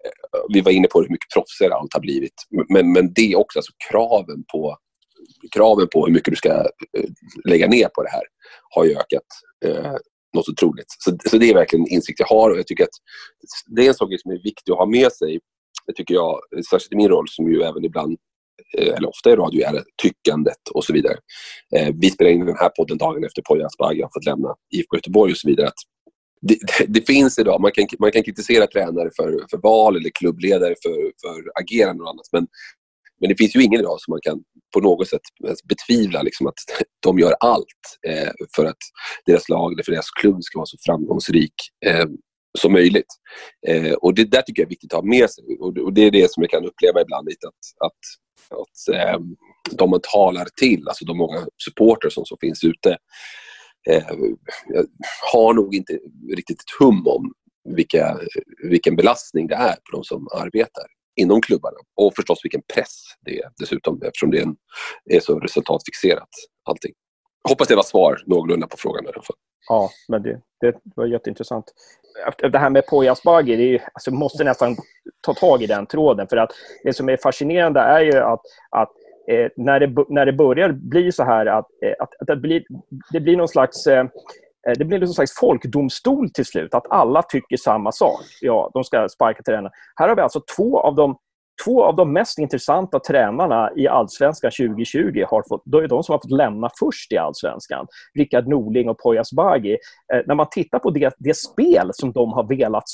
Eh, 0.05 0.41
vi 0.49 0.61
var 0.61 0.73
inne 0.73 0.89
på 0.89 1.01
hur 1.01 1.09
mycket 1.09 1.31
proffsigare 1.35 1.75
allt 1.75 1.95
har 1.95 2.01
blivit. 2.01 2.35
Men, 2.69 2.93
men 2.93 3.13
det 3.13 3.33
är 3.33 3.39
också 3.39 3.59
alltså 3.59 3.73
kraven 3.91 4.45
på 4.53 4.77
kraven 5.55 5.89
på 5.93 6.07
hur 6.07 6.13
mycket 6.13 6.33
du 6.33 6.37
ska 6.37 6.51
eh, 6.51 7.09
lägga 7.45 7.67
ner 7.67 7.89
på 7.89 8.03
det 8.03 8.11
här 8.11 8.23
har 8.71 8.85
ju 8.85 8.91
ökat 8.91 9.27
eh, 9.65 9.95
något 10.35 10.49
otroligt. 10.49 10.87
Så, 10.99 11.17
så 11.31 11.39
det 11.39 11.51
är 11.51 11.55
verkligen 11.55 11.85
en 11.87 11.93
insikt 11.93 12.21
jag 12.21 12.27
har 12.27 12.51
och 12.51 12.59
jag 12.59 12.67
tycker 12.67 12.85
att 12.85 12.97
det 13.67 13.85
är 13.85 13.89
en 13.89 13.95
sak 13.95 14.09
som 14.19 14.31
är 14.31 14.43
viktig 14.43 14.73
att 14.73 14.79
ha 14.79 14.87
med 14.87 15.13
sig. 15.13 15.41
Det 15.87 15.93
tycker 15.93 16.15
jag, 16.15 16.41
särskilt 16.71 16.93
i 16.93 16.97
min 16.97 17.09
roll 17.09 17.29
som 17.29 17.53
ju 17.53 17.63
även 17.63 17.85
ibland 17.85 18.17
eh, 18.79 18.95
eller 18.95 19.09
ofta 19.09 19.31
i 19.31 19.37
radio 19.37 19.67
är 19.67 19.83
tyckandet 20.03 20.69
och 20.75 20.85
så 20.85 20.93
vidare. 20.93 21.17
Eh, 21.77 21.95
vi 21.95 22.11
spelar 22.11 22.31
in 22.31 22.47
den 22.47 22.57
här 22.57 22.69
podden 22.69 22.99
dagen 22.99 23.25
efter 23.25 23.43
Poya 23.43 23.67
Asbaghi 23.67 24.03
har 24.03 24.11
fått 24.15 24.27
lämna 24.27 24.55
IFK 24.75 24.97
Göteborg 24.97 25.33
och 25.33 25.39
så 25.39 25.49
vidare. 25.49 25.67
Att 25.67 25.81
det, 26.41 26.59
det, 26.79 26.87
det, 26.89 27.07
finns 27.07 27.39
idag, 27.39 27.61
man 27.61 27.73
kan, 27.73 27.87
man 27.99 28.13
kan 28.13 28.23
kritisera 28.23 28.67
tränare 28.67 29.11
för, 29.17 29.47
för 29.51 29.59
val 29.59 29.97
eller 29.97 30.11
klubbledare 30.11 30.75
för, 30.83 31.13
för 31.23 31.63
agerande 31.63 32.03
och 32.03 32.11
annat 32.11 32.27
men 32.33 32.47
men 33.23 33.29
det 33.29 33.37
finns 33.37 33.57
ju 33.57 33.63
ingen 33.63 33.81
idag 33.81 34.01
som 34.01 34.13
man 34.13 34.21
kan 34.23 34.43
på 34.75 34.81
något 34.81 35.09
sätt 35.09 35.21
betvivla 35.69 36.23
liksom, 36.23 36.47
att 36.47 36.55
de 37.03 37.19
gör 37.19 37.35
allt 37.41 37.99
eh, 38.09 38.31
för 38.57 38.65
att 38.65 38.77
deras 39.27 39.49
lag 39.49 39.73
eller 39.73 39.83
för 39.83 39.93
deras 39.93 40.11
klubb 40.11 40.43
ska 40.43 40.59
vara 40.59 40.67
så 40.67 40.77
framgångsrik 40.87 41.55
eh, 41.87 42.07
som 42.59 42.73
möjligt. 42.73 43.07
Eh, 43.69 43.93
och 43.93 44.15
Det 44.15 44.25
där 44.25 44.43
tycker 44.43 44.63
jag 44.63 44.67
är 44.67 44.71
viktigt 44.71 44.93
att 44.93 45.01
ha 45.01 45.09
med 45.09 45.31
sig. 45.31 45.45
Och, 45.61 45.79
och 45.79 45.93
det 45.93 46.03
är 46.03 46.11
det 46.11 46.31
som 46.31 46.43
jag 46.43 46.51
kan 46.51 46.65
uppleva 46.65 47.01
ibland 47.01 47.29
lite 47.29 47.47
att, 47.47 47.87
att, 47.87 48.01
att 48.61 48.95
eh, 48.95 49.21
de 49.71 49.91
man 49.91 50.01
talar 50.03 50.47
till, 50.57 50.89
alltså 50.89 51.05
de 51.05 51.19
många 51.19 51.47
supporter 51.65 52.11
som, 52.11 52.25
som 52.25 52.39
finns 52.41 52.65
ute, 52.65 52.97
eh, 53.91 54.05
har 55.33 55.55
nog 55.55 55.75
inte 55.75 55.99
riktigt 56.37 56.61
ett 56.61 56.77
hum 56.79 57.07
om 57.07 57.33
vilka, 57.69 58.19
vilken 58.71 58.97
belastning 58.97 59.47
det 59.47 59.55
är 59.55 59.75
på 59.75 59.93
de 59.93 60.05
som 60.05 60.29
arbetar 60.35 60.85
inom 61.17 61.41
klubbarna. 61.41 61.77
Och 61.97 62.13
förstås 62.17 62.45
vilken 62.45 62.63
press 62.75 62.95
det 63.25 63.39
är 63.39 63.51
dessutom 63.59 64.03
eftersom 64.03 64.31
det 64.31 64.39
är, 64.39 64.43
en, 64.43 64.57
är 65.11 65.21
så 65.21 65.39
resultatfixerat 65.39 66.29
allting. 66.65 66.93
Hoppas 67.49 67.69
det 67.69 67.77
var 67.77 67.83
svar 67.83 68.23
någorlunda 68.27 68.67
på 68.67 68.77
frågan. 68.77 69.05
I 69.05 69.09
alla 69.09 69.23
fall. 69.23 69.37
Ja, 69.69 69.91
men 70.09 70.23
det, 70.23 70.41
det 70.61 70.75
var 70.97 71.07
jätteintressant. 71.07 71.65
Det 72.53 72.59
här 72.59 72.71
med 72.71 72.87
Poya 72.87 73.13
Asbaghi, 73.13 73.57
det 73.57 73.63
är, 73.63 73.67
ju... 73.67 73.79
alltså, 73.93 74.11
måste 74.11 74.45
nästan 74.45 74.77
ta 75.21 75.35
tag 75.35 75.63
i 75.63 75.67
den 75.67 75.87
tråden. 75.87 76.27
För 76.29 76.37
att 76.37 76.51
det 76.85 76.93
som 76.93 77.09
är 77.09 77.17
fascinerande 77.17 77.81
är 77.81 78.01
ju 78.01 78.17
att, 78.17 78.41
att 78.71 78.91
eh, 79.29 79.49
när, 79.57 79.81
det, 79.81 80.05
när 80.09 80.27
det 80.27 80.33
börjar 80.33 80.73
bli 80.73 81.13
så 81.13 81.25
här 81.25 81.47
att, 81.47 81.67
eh, 81.85 81.93
att, 81.99 82.21
att 82.21 82.27
det, 82.27 82.37
blir, 82.37 82.65
det 83.13 83.21
blir 83.21 83.37
någon 83.37 83.49
slags 83.49 83.87
eh, 83.87 84.01
eh 84.69 84.73
det 84.79 84.85
blir 84.85 84.99
liksom 84.99 85.07
någon 85.07 85.15
slags 85.15 85.39
folkdomstol 85.41 86.31
till 86.31 86.47
slut, 86.47 86.75
att 86.75 86.91
alla 86.91 87.23
tycker 87.23 87.57
samma 87.57 87.93
sak. 87.93 88.23
Ja, 88.41 88.71
de 88.75 88.85
ska 88.85 89.09
sparka 89.09 89.43
tränaren. 89.43 89.73
Här 89.97 90.09
har 90.09 90.17
vi 90.17 90.23
alltså 90.23 90.41
två 90.57 90.81
av 90.81 90.95
de, 90.95 91.17
två 91.65 91.85
av 91.85 91.97
de 91.97 92.13
mest 92.13 92.39
intressanta 92.39 93.01
tränarna 93.01 93.71
i 93.77 93.89
Allsvenskan 93.89 94.51
2020. 94.51 95.25
Har 95.29 95.45
fått, 95.49 95.63
då 95.65 95.79
är 95.79 95.89
de 95.89 96.03
som 96.03 96.13
har 96.13 96.19
fått 96.19 96.31
lämna 96.31 96.71
först 96.79 97.13
i 97.13 97.17
Allsvenskan. 97.17 97.87
Rickard 98.19 98.49
Norling 98.49 98.89
och 98.89 98.99
Poya 98.99 99.21
Asbaghi. 99.21 99.77
Eh, 100.13 100.21
när 100.27 100.35
man 100.35 100.47
tittar 100.51 100.79
på 100.79 100.91
det, 100.91 101.15
det 101.19 101.37
spel 101.37 101.91
som 101.93 102.13
de 102.13 102.33
har 102.33 102.49
velat, 102.49 102.85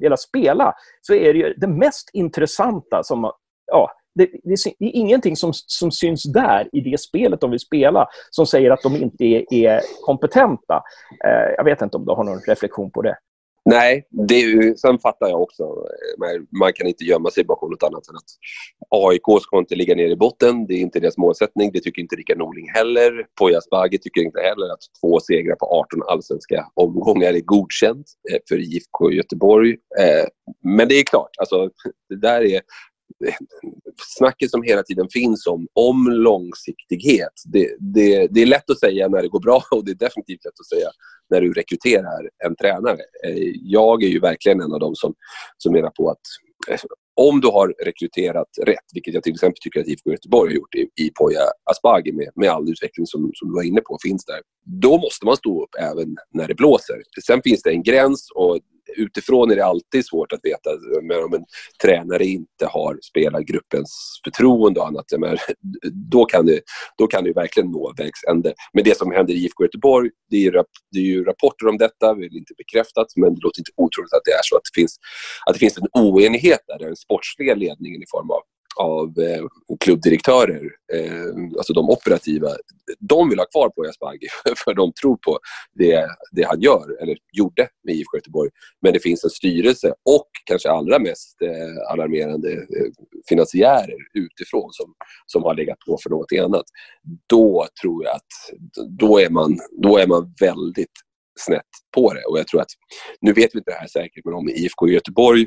velat 0.00 0.20
spela 0.20 0.74
så 1.00 1.14
är 1.14 1.34
det 1.34 1.54
det 1.56 1.66
mest 1.66 2.10
intressanta 2.12 3.02
som 3.02 3.32
ja, 3.66 3.90
det, 4.14 4.30
det, 4.44 4.52
är 4.66 4.74
ingenting 4.78 5.36
som, 5.36 5.52
som 5.54 5.90
syns 5.90 6.22
där 6.32 6.68
i 6.72 6.80
det 6.80 7.00
spelet 7.00 7.40
de 7.40 7.50
vill 7.50 7.60
spela 7.60 8.08
som 8.30 8.46
säger 8.46 8.70
att 8.70 8.82
de 8.82 8.96
inte 8.96 9.24
är, 9.24 9.54
är 9.54 9.80
kompetenta. 10.04 10.82
Eh, 11.24 11.54
jag 11.56 11.64
vet 11.64 11.82
inte 11.82 11.96
om 11.96 12.04
du 12.04 12.12
har 12.12 12.24
någon 12.24 12.40
reflektion 12.40 12.90
på 12.90 13.02
det. 13.02 13.16
Nej, 13.64 14.06
det 14.10 14.78
sen 14.80 14.98
fattar 14.98 15.28
jag 15.28 15.42
också. 15.42 15.64
Man 16.60 16.72
kan 16.72 16.86
inte 16.86 17.04
gömma 17.04 17.30
sig 17.30 17.44
bakom 17.44 17.70
något 17.70 17.82
annat 17.82 18.08
än 18.08 18.16
att 18.16 18.30
AIK 18.88 19.42
ska 19.42 19.58
inte 19.58 19.74
ligga 19.74 19.94
ner 19.94 20.08
i 20.08 20.16
botten. 20.16 20.66
Det 20.66 20.74
är 20.74 20.78
inte 20.78 21.00
deras 21.00 21.18
målsättning. 21.18 21.70
Det 21.72 21.80
tycker 21.80 22.02
inte 22.02 22.16
Rickard 22.16 22.38
Norling 22.38 22.68
heller. 22.74 23.26
Poya 23.38 23.58
Asbaghi 23.58 23.98
tycker 23.98 24.20
inte 24.20 24.40
heller 24.40 24.72
att 24.72 24.80
två 25.00 25.20
segrar 25.20 25.54
på 25.54 25.66
18 25.66 26.02
allsvenska 26.08 26.66
omgångar 26.74 27.34
är 27.34 27.40
godkänt 27.40 28.06
eh, 28.32 28.38
för 28.48 28.58
IFK 28.58 29.12
Göteborg. 29.12 29.70
Eh, 29.70 30.26
men 30.64 30.88
det 30.88 30.94
är 30.94 31.04
klart, 31.04 31.30
alltså, 31.38 31.70
det 32.08 32.16
där 32.16 32.40
är 32.40 32.60
snacket 34.16 34.50
som 34.50 34.62
hela 34.62 34.82
tiden 34.82 35.08
finns 35.12 35.46
om, 35.46 35.68
om 35.72 36.08
långsiktighet. 36.10 37.32
Det, 37.44 37.76
det, 37.78 38.26
det 38.30 38.42
är 38.42 38.46
lätt 38.46 38.70
att 38.70 38.80
säga 38.80 39.08
när 39.08 39.22
det 39.22 39.28
går 39.28 39.40
bra 39.40 39.62
och 39.70 39.84
det 39.84 39.90
är 39.90 39.94
definitivt 39.94 40.44
lätt 40.44 40.60
att 40.60 40.78
säga 40.78 40.88
när 41.30 41.40
du 41.40 41.52
rekryterar 41.52 42.30
en 42.44 42.56
tränare. 42.56 43.00
Eh, 43.26 43.52
jag 43.62 44.02
är 44.02 44.08
ju 44.08 44.20
verkligen 44.20 44.60
en 44.60 44.72
av 44.72 44.80
dem 44.80 44.94
som, 44.94 45.14
som 45.58 45.72
menar 45.72 45.90
på 45.90 46.10
att 46.10 46.20
eh, 46.68 46.80
om 47.14 47.40
du 47.40 47.48
har 47.48 47.74
rekryterat 47.84 48.48
rätt, 48.62 48.86
vilket 48.94 49.14
jag 49.14 49.22
till 49.22 49.32
exempel 49.32 49.60
tycker 49.60 49.80
att 49.80 49.86
IFK 49.86 50.10
Göteborg 50.10 50.50
har 50.50 50.54
gjort 50.54 50.74
i, 50.74 50.88
i 51.04 51.10
Poya 51.10 51.40
Asbaghi 51.70 52.12
med, 52.12 52.30
med 52.34 52.48
all 52.48 52.70
utveckling 52.70 53.06
som, 53.06 53.30
som 53.34 53.48
du 53.48 53.54
var 53.54 53.62
inne 53.62 53.80
på 53.80 53.98
finns 54.02 54.24
där. 54.24 54.40
Då 54.64 54.98
måste 54.98 55.26
man 55.26 55.36
stå 55.36 55.64
upp 55.64 55.74
även 55.78 56.16
när 56.34 56.48
det 56.48 56.54
blåser. 56.54 57.02
Sen 57.26 57.42
finns 57.42 57.62
det 57.62 57.70
en 57.70 57.82
gräns 57.82 58.30
och 58.34 58.58
utifrån 58.96 59.50
är 59.50 59.56
det 59.56 59.64
alltid 59.64 60.06
svårt 60.06 60.32
att 60.32 60.40
veta 60.42 60.70
men 61.02 61.24
om 61.24 61.34
en 61.34 61.44
tränare 61.82 62.24
inte 62.24 62.66
har 62.66 62.98
spelargruppens 63.02 64.20
förtroende 64.24 64.80
och 64.80 64.86
annat. 64.86 65.04
Men 65.18 65.36
då, 66.10 66.24
kan 66.24 66.46
det, 66.46 66.60
då 66.98 67.06
kan 67.06 67.24
det 67.24 67.32
verkligen 67.32 67.70
nå 67.70 67.94
vägs 67.96 68.24
ände. 68.30 68.54
Men 68.72 68.84
det 68.84 68.98
som 68.98 69.12
händer 69.12 69.34
i 69.34 69.36
IFK 69.36 69.64
Göteborg, 69.64 70.10
det 70.30 70.46
är, 70.46 70.64
det 70.92 70.98
är 70.98 71.04
ju 71.04 71.24
rapporter 71.24 71.68
om 71.68 71.78
detta, 71.78 72.14
det 72.14 72.24
är 72.24 72.36
inte 72.36 72.54
bekräftat, 72.58 73.06
men 73.16 73.34
det 73.34 73.40
låter 73.42 73.60
inte 73.60 73.70
otroligt 73.76 74.12
att 74.12 74.24
det 74.24 74.30
är 74.30 74.42
så 74.42 74.56
att 74.56 74.62
det 74.64 74.80
finns, 74.80 74.96
att 75.46 75.52
det 75.52 75.58
finns 75.58 75.78
en 75.78 75.88
oenighet 75.92 76.60
där, 76.66 76.78
den 76.78 76.96
sportsliga 76.96 77.54
ledningen 77.54 78.02
i 78.02 78.06
form 78.10 78.30
av 78.30 78.40
av 78.76 79.18
eh, 79.18 79.44
klubbdirektörer, 79.80 80.62
eh, 80.92 81.56
alltså 81.56 81.72
de 81.72 81.90
operativa, 81.90 82.48
de 82.98 83.28
vill 83.28 83.38
ha 83.38 83.46
kvar 83.46 83.68
på 83.68 83.82
Asbaghi 83.82 84.26
för 84.64 84.74
de 84.74 84.92
tror 84.92 85.16
på 85.16 85.38
det, 85.74 86.06
det 86.32 86.42
han 86.42 86.60
gör, 86.60 87.02
eller 87.02 87.16
gjorde 87.32 87.68
med 87.84 87.94
IFK 87.94 88.16
Göteborg. 88.16 88.50
Men 88.80 88.92
det 88.92 89.00
finns 89.00 89.24
en 89.24 89.30
styrelse 89.30 89.88
och 89.88 90.28
kanske 90.44 90.70
allra 90.70 90.98
mest 90.98 91.42
eh, 91.42 91.92
alarmerande 91.92 92.52
eh, 92.52 92.90
finansiärer 93.28 93.98
utifrån 94.14 94.68
som, 94.72 94.94
som 95.26 95.42
har 95.42 95.54
legat 95.54 95.78
på 95.78 95.98
för 96.02 96.10
något 96.10 96.32
annat. 96.32 96.64
Då 97.26 97.66
tror 97.82 98.04
jag 98.04 98.14
att 98.14 98.58
då 98.88 99.20
är 99.20 99.30
man, 99.30 99.58
då 99.82 99.98
är 99.98 100.06
man 100.06 100.34
väldigt 100.40 100.92
snett 101.38 101.62
på 101.94 102.14
det. 102.14 102.24
Och 102.24 102.38
jag 102.38 102.46
tror 102.46 102.60
att, 102.60 102.70
nu 103.20 103.32
vet 103.32 103.54
vi 103.54 103.58
inte 103.58 103.70
det 103.70 103.76
här 103.76 103.86
säkert, 103.86 104.24
men 104.24 104.34
om 104.34 104.48
IFK 104.48 104.88
Göteborg 104.88 105.46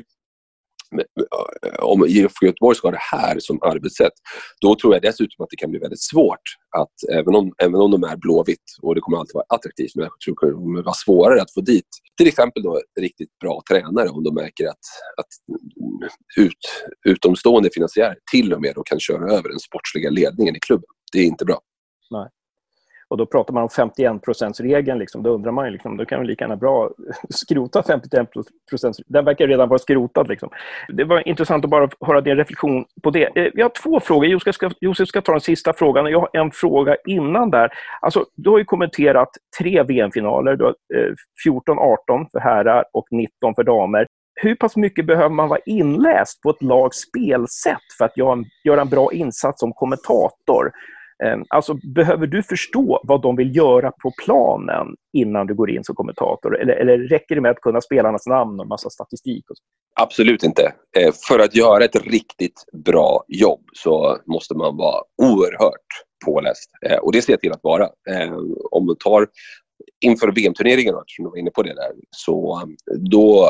om 1.86 2.06
IFK 2.06 2.46
Göteborg 2.46 2.76
ska 2.76 2.86
ha 2.86 2.92
det 2.92 3.16
här 3.16 3.38
som 3.38 3.58
arbetssätt, 3.62 4.12
då 4.60 4.74
tror 4.74 4.94
jag 4.94 5.02
dessutom 5.02 5.42
att 5.44 5.50
det 5.50 5.56
kan 5.56 5.70
bli 5.70 5.78
väldigt 5.80 6.02
svårt 6.02 6.46
att, 6.76 7.18
även 7.18 7.34
om, 7.34 7.52
även 7.58 7.74
om 7.74 7.90
de 7.90 8.04
är 8.04 8.16
blåvitt 8.16 8.68
och 8.82 8.94
det 8.94 9.00
kommer 9.00 9.18
alltid 9.18 9.34
vara 9.34 9.46
attraktivt, 9.48 9.94
men 9.94 10.02
jag 10.02 10.12
tror 10.24 10.34
att 10.34 10.50
det 10.50 10.54
kommer 10.54 10.82
vara 10.82 10.94
svårare 10.94 11.42
att 11.42 11.52
få 11.54 11.60
dit 11.60 11.88
till 12.16 12.28
exempel 12.28 12.62
då 12.62 12.80
riktigt 13.00 13.38
bra 13.38 13.62
tränare 13.70 14.08
om 14.08 14.24
de 14.24 14.34
märker 14.34 14.66
att, 14.66 14.86
att 15.16 15.26
ut, 16.36 16.86
utomstående 17.06 17.70
finansiärer 17.74 18.16
till 18.32 18.52
och 18.54 18.60
med 18.60 18.74
då 18.74 18.82
kan 18.82 19.00
köra 19.00 19.32
över 19.32 19.48
den 19.48 19.58
sportsliga 19.58 20.10
ledningen 20.10 20.56
i 20.56 20.60
klubben. 20.60 20.88
Det 21.12 21.18
är 21.18 21.24
inte 21.24 21.44
bra. 21.44 21.60
Nej. 22.10 22.28
Och 23.08 23.16
då 23.16 23.26
pratar 23.26 23.54
man 23.54 23.62
om 23.62 23.68
51-procentsregeln. 23.68 24.98
liksom. 24.98 25.22
Då 25.22 25.30
undrar 25.30 25.52
man 25.52 25.64
ju, 25.64 25.70
liksom, 25.70 25.96
då 25.96 26.04
kan 26.04 26.20
vi 26.20 26.26
lika 26.26 26.44
gärna 26.44 26.56
bra 26.56 26.90
skrota 27.28 27.80
51% 27.80 29.02
Den 29.06 29.24
verkar 29.24 29.46
redan 29.46 29.68
vara 29.68 29.78
skrotad. 29.78 30.28
Liksom. 30.28 30.50
Det 30.88 31.04
var 31.04 31.28
intressant 31.28 31.64
att 31.64 31.70
bara 31.70 31.88
höra 32.00 32.20
din 32.20 32.36
reflektion 32.36 32.84
på 33.02 33.10
det. 33.10 33.38
Eh, 33.38 33.50
vi 33.54 33.62
har 33.62 33.68
två 33.82 34.00
frågor. 34.00 34.26
Josef 34.26 34.54
ska, 34.54 34.70
Josef 34.80 35.08
ska 35.08 35.20
ta 35.20 35.32
den 35.32 35.40
sista 35.40 35.72
frågan. 35.72 36.06
Jag 36.06 36.20
har 36.20 36.30
en 36.32 36.50
fråga 36.50 36.96
innan 37.06 37.50
där. 37.50 37.70
Alltså, 38.00 38.24
du 38.34 38.50
har 38.50 38.58
ju 38.58 38.64
kommenterat 38.64 39.28
tre 39.58 39.82
VM-finaler. 39.82 40.74
14, 41.44 41.78
18 41.78 42.26
för 42.32 42.40
herrar 42.40 42.84
och 42.92 43.06
19 43.10 43.54
för 43.54 43.64
damer 43.64 44.06
hur 44.40 44.54
pass 44.54 44.76
mycket 44.76 45.06
behöver 45.06 45.28
man 45.28 45.48
vara 45.48 45.60
inläst 45.66 46.42
på 46.42 46.50
ett 46.50 46.62
lags 46.62 46.96
spelsätt 46.96 47.92
för 47.98 48.04
att 48.04 48.16
göra 48.64 48.80
en 48.80 48.88
bra 48.88 49.12
insats 49.12 49.60
som 49.60 49.72
kommentator? 49.72 50.72
Ehm, 51.24 51.44
alltså, 51.48 51.74
behöver 51.74 52.26
du 52.26 52.42
förstå 52.42 53.00
vad 53.02 53.22
de 53.22 53.36
vill 53.36 53.56
göra 53.56 53.92
på 54.02 54.12
planen 54.24 54.86
innan 55.12 55.46
du 55.46 55.54
går 55.54 55.70
in 55.70 55.84
som 55.84 55.94
kommentator? 55.94 56.60
Eller, 56.60 56.74
eller 56.74 56.98
räcker 56.98 57.34
det 57.34 57.40
med 57.40 57.50
att 57.50 57.60
kunna 57.60 57.80
spelarnas 57.80 58.26
namn 58.26 58.60
och 58.60 58.66
massa 58.66 58.90
statistik? 58.90 59.50
Och 59.50 59.56
Absolut 60.00 60.42
inte. 60.42 60.72
Ehm, 60.98 61.12
för 61.28 61.38
att 61.38 61.54
göra 61.54 61.84
ett 61.84 62.06
riktigt 62.06 62.64
bra 62.72 63.24
jobb 63.28 63.64
så 63.72 64.18
måste 64.26 64.54
man 64.54 64.76
vara 64.76 65.02
oerhört 65.22 65.86
påläst. 66.24 66.70
Ehm, 66.86 66.98
och 67.02 67.12
det 67.12 67.22
ser 67.22 67.32
jag 67.32 67.40
till 67.40 67.52
att 67.52 67.62
vara. 67.64 67.88
Om 68.70 68.86
du 68.86 68.94
tar 68.94 69.26
inför 70.00 70.32
VM-turneringen, 70.32 70.94
eftersom 70.94 71.24
du 71.24 71.30
var 71.30 71.38
inne 71.38 71.50
på 71.50 71.62
det 71.62 71.74
där, 71.74 71.92
så 72.10 72.62
då 73.10 73.48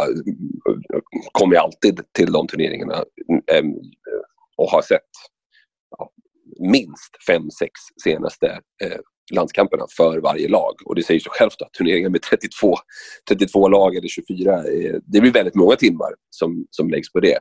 kommer 1.33 1.55
jag 1.55 1.65
alltid 1.65 2.01
till 2.13 2.33
de 2.33 2.47
turneringarna 2.47 3.05
och 4.57 4.71
har 4.71 4.83
sett 4.83 5.03
minst 6.59 7.25
fem, 7.27 7.51
sex 7.51 7.73
senaste 8.05 8.47
eh, 8.83 8.99
landskamperna 9.33 9.87
för 9.97 10.21
varje 10.21 10.49
lag. 10.49 10.75
Och 10.85 10.95
det 10.95 11.03
säger 11.03 11.21
sig 11.21 11.31
självt 11.31 11.63
att 11.63 11.73
turneringar 11.73 12.09
med 12.09 12.23
32, 12.23 12.75
32 13.29 13.69
lag 13.69 13.97
eller 13.97 14.09
24, 14.09 14.55
eh, 14.55 14.95
det 15.07 15.21
blir 15.21 15.33
väldigt 15.33 15.55
många 15.55 15.77
timmar 15.77 16.15
som, 16.31 16.67
som 16.71 16.91
läggs 16.91 17.13
på 17.13 17.21
det. 17.21 17.39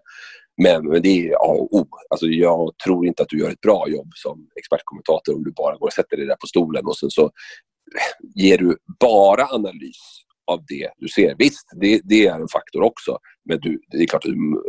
Men, 0.64 0.88
men 0.88 1.02
det 1.02 1.28
är 1.28 1.34
A 1.34 1.48
och 1.48 1.74
O. 1.74 1.88
Alltså 2.10 2.26
jag 2.26 2.72
tror 2.86 3.08
inte 3.08 3.24
att 3.24 3.30
du 3.30 3.40
gör 3.40 3.50
ett 3.50 3.62
bra 3.62 3.86
jobb 3.88 4.10
som 4.16 4.48
expertkommentator 4.56 5.36
om 5.36 5.44
du 5.44 5.52
bara 5.52 5.78
går 5.78 5.88
och 5.88 5.94
sätter 5.94 6.18
dig 6.18 6.26
där 6.26 6.36
på 6.36 6.48
stolen 6.48 6.86
och 6.86 6.98
sen 6.98 7.10
så 7.10 7.24
eh, 7.24 8.30
ger 8.36 8.58
du 8.58 8.78
bara 9.00 9.46
analys 9.46 10.26
av 10.48 10.66
det 10.68 10.90
du 10.98 11.08
ser. 11.08 11.36
Visst, 11.38 11.68
det, 11.82 12.02
det 12.04 12.28
är 12.28 12.40
en 12.40 12.48
faktor 12.48 12.82
också. 12.82 13.18
Men 13.46 13.60
du, 13.60 13.82
det 13.92 13.98
är 13.98 14.08
klart, 14.08 14.26
mm, 14.26 14.60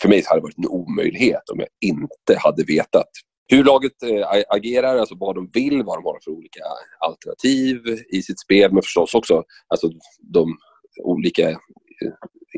för 0.00 0.08
mig 0.08 0.22
hade 0.26 0.40
det 0.40 0.42
varit 0.42 0.58
en 0.58 0.68
omöjlighet 0.68 1.48
om 1.52 1.58
jag 1.58 1.68
inte 1.80 2.38
hade 2.38 2.64
vetat 2.64 3.10
hur 3.48 3.64
laget 3.64 4.02
eh, 4.02 4.44
agerar, 4.48 4.96
alltså 4.96 5.14
vad 5.18 5.34
de 5.34 5.50
vill, 5.52 5.82
vad 5.82 5.98
de 5.98 6.04
har 6.04 6.18
för 6.24 6.30
olika 6.30 6.60
alternativ 6.98 8.04
i 8.12 8.22
sitt 8.22 8.40
spel, 8.40 8.72
men 8.72 8.82
förstås 8.82 9.14
också 9.14 9.44
alltså, 9.68 9.90
de 10.20 10.56
olika 11.02 11.50
eh, 11.50 11.56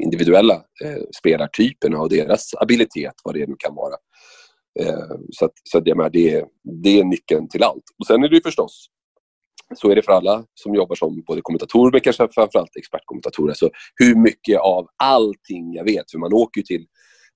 individuella 0.02 0.54
eh, 0.54 1.02
spelartyperna 1.16 2.00
och 2.00 2.08
deras 2.08 2.54
abilitet, 2.54 3.14
vad 3.24 3.34
det 3.34 3.46
nu 3.46 3.54
kan 3.58 3.74
vara. 3.74 3.94
Eh, 4.80 5.16
så 5.30 5.44
att, 5.44 5.52
så 5.64 5.78
att 5.78 5.86
jag 5.86 5.96
menar, 5.96 6.10
det, 6.10 6.44
det 6.82 7.00
är 7.00 7.04
nyckeln 7.04 7.48
till 7.48 7.62
allt. 7.62 7.84
Och 7.98 8.06
Sen 8.06 8.24
är 8.24 8.28
det 8.28 8.36
ju 8.36 8.42
förstås 8.42 8.90
så 9.76 9.90
är 9.90 9.96
det 9.96 10.02
för 10.02 10.12
alla 10.12 10.44
som 10.54 10.74
jobbar 10.74 10.96
som 10.96 11.22
både 11.26 11.40
kommentatorer 11.42 11.92
men 11.92 12.00
kanske 12.00 12.28
framförallt 12.28 12.76
expertkommentatorer. 12.76 13.54
Så 13.54 13.66
alltså 13.66 13.78
hur 13.94 14.14
mycket 14.14 14.60
av 14.60 14.88
allting 14.96 15.74
jag 15.74 15.84
vet, 15.84 16.10
för 16.10 16.18
man 16.18 16.32
åker 16.32 16.60
ju 16.60 16.64
till 16.64 16.86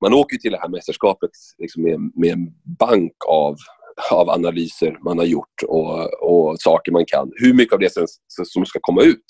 man 0.01 0.15
åker 0.15 0.37
till 0.37 0.53
det 0.53 0.59
här 0.59 0.69
mästerskapet 0.69 1.31
liksom 1.59 1.83
med, 1.83 2.01
med 2.15 2.33
en 2.33 2.49
bank 2.79 3.13
av, 3.29 3.57
av 4.13 4.31
analyser 4.31 4.99
man 5.05 5.19
har 5.19 5.25
gjort 5.25 5.63
och, 5.69 6.23
och 6.23 6.61
saker 6.61 6.93
man 6.93 7.05
kan. 7.07 7.33
Hur 7.35 7.55
mycket 7.55 7.73
av 7.73 7.79
det 7.79 7.93
sen, 7.93 8.07
som 8.45 8.67
ska 8.67 8.79
komma 8.83 9.03
ut 9.03 9.25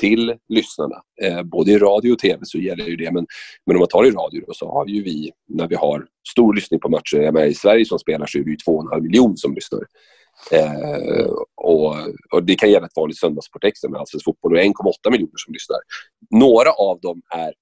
till 0.00 0.34
lyssnarna. 0.48 1.02
Eh, 1.22 1.42
både 1.42 1.70
i 1.70 1.78
radio 1.78 2.12
och 2.12 2.18
tv 2.18 2.38
så 2.42 2.58
gäller 2.58 2.84
ju 2.84 2.96
det. 2.96 3.12
Men, 3.12 3.26
men 3.66 3.76
om 3.76 3.80
man 3.80 3.88
tar 3.88 4.04
i 4.04 4.10
radio 4.10 4.44
då, 4.46 4.52
så 4.54 4.72
har 4.72 4.86
ju 4.86 5.02
vi, 5.02 5.30
när 5.48 5.68
vi 5.68 5.74
har 5.74 6.06
stor 6.32 6.54
lyssning 6.54 6.80
på 6.80 6.88
matcher, 6.88 7.16
jag 7.16 7.34
menar, 7.34 7.46
i 7.46 7.54
Sverige 7.54 7.84
som 7.84 7.98
spelar 7.98 8.26
så 8.26 8.38
är 8.38 8.42
det 8.42 8.50
ju 8.50 8.56
2,5 8.56 9.00
miljoner 9.00 9.36
som 9.36 9.54
lyssnar. 9.54 9.80
Eh, 10.52 11.26
och, 11.56 11.96
och, 12.32 12.44
Det 12.44 12.54
kan 12.54 12.70
gälla 12.70 12.86
ett 12.86 12.96
vanligt 12.96 13.18
Söndagsportexempel 13.18 13.92
med 13.92 14.00
allsvensk 14.00 14.24
fotboll 14.24 14.52
Det 14.54 14.60
är 14.60 14.64
1,8 14.64 15.10
miljoner 15.10 15.32
som 15.36 15.52
lyssnar. 15.52 15.78
Några 16.30 16.70
av 16.70 17.00
dem 17.00 17.22
är 17.34 17.52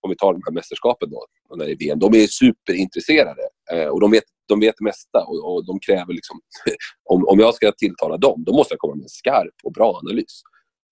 om 0.00 0.10
vi 0.10 0.16
tar 0.16 0.32
de 0.32 0.42
här 0.46 0.52
mästerskapen 0.52 1.10
då, 1.10 1.26
när 1.54 1.66
det 1.66 1.72
är 1.72 1.76
VM, 1.76 1.98
de 1.98 2.14
är 2.14 2.26
superintresserade 2.26 3.42
eh, 3.72 3.88
och 3.88 4.00
de 4.00 4.10
vet, 4.10 4.24
de 4.48 4.60
vet 4.60 4.74
det 4.78 4.84
mesta 4.84 5.24
och, 5.24 5.54
och 5.54 5.66
de 5.66 5.80
kräver 5.80 6.12
liksom, 6.12 6.40
om, 7.10 7.28
om 7.28 7.38
jag 7.38 7.54
ska 7.54 7.72
tilltala 7.72 8.16
dem, 8.16 8.44
då 8.46 8.52
måste 8.52 8.72
jag 8.72 8.78
komma 8.78 8.94
med 8.94 9.02
en 9.02 9.08
skarp 9.08 9.54
och 9.64 9.72
bra 9.72 10.00
analys. 10.02 10.42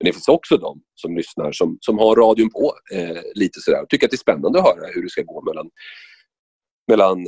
Men 0.01 0.07
det 0.07 0.13
finns 0.13 0.29
också 0.29 0.57
de 0.57 0.81
som 0.95 1.17
lyssnar 1.17 1.53
som, 1.53 1.79
som 1.81 1.99
har 1.99 2.17
radion 2.17 2.51
på 2.51 2.73
eh, 2.93 3.23
lite 3.35 3.61
sådär 3.61 3.83
och 3.83 3.89
tycker 3.89 4.07
att 4.07 4.11
det 4.11 4.15
är 4.15 4.19
spännande 4.19 4.59
att 4.59 4.67
höra 4.67 4.87
hur 4.95 5.03
det 5.03 5.11
ska 5.11 5.23
gå 5.23 5.43
mellan, 5.43 5.71
mellan 6.89 7.21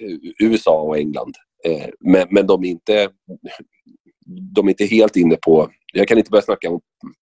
eh, 0.00 0.16
USA 0.38 0.80
och 0.80 0.98
England. 0.98 1.34
Eh, 1.64 1.88
men, 2.00 2.26
men 2.30 2.46
de 2.46 2.64
är 2.64 2.68
inte 2.68 3.08
de 4.26 4.66
är 4.66 4.70
inte 4.70 4.84
helt 4.84 5.16
inne 5.16 5.36
på... 5.36 5.70
Jag 5.96 6.08
kan 6.08 6.18
inte 6.18 6.30
börja 6.30 6.42
snacka 6.42 6.70
om 6.70 6.80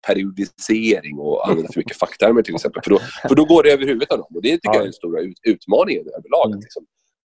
periodisering 0.06 1.18
och 1.18 1.48
använda 1.48 1.72
för 1.72 1.80
mycket 1.80 1.96
facktermer 1.96 2.42
till 2.42 2.54
exempel. 2.54 2.82
För 2.82 2.90
då, 2.90 2.98
för 3.28 3.34
då 3.34 3.44
går 3.44 3.62
det 3.62 3.70
över 3.70 3.86
huvudet 3.86 4.12
av 4.12 4.18
dem. 4.18 4.32
Och 4.34 4.42
det 4.42 4.52
tycker 4.52 4.68
ja. 4.68 4.74
jag 4.74 4.80
är 4.80 4.84
den 4.84 4.92
stora 4.92 5.20
ut, 5.20 5.40
utmaningen 5.42 6.04
överlag. 6.18 6.46
Mm. 6.46 6.60
Liksom. 6.60 6.86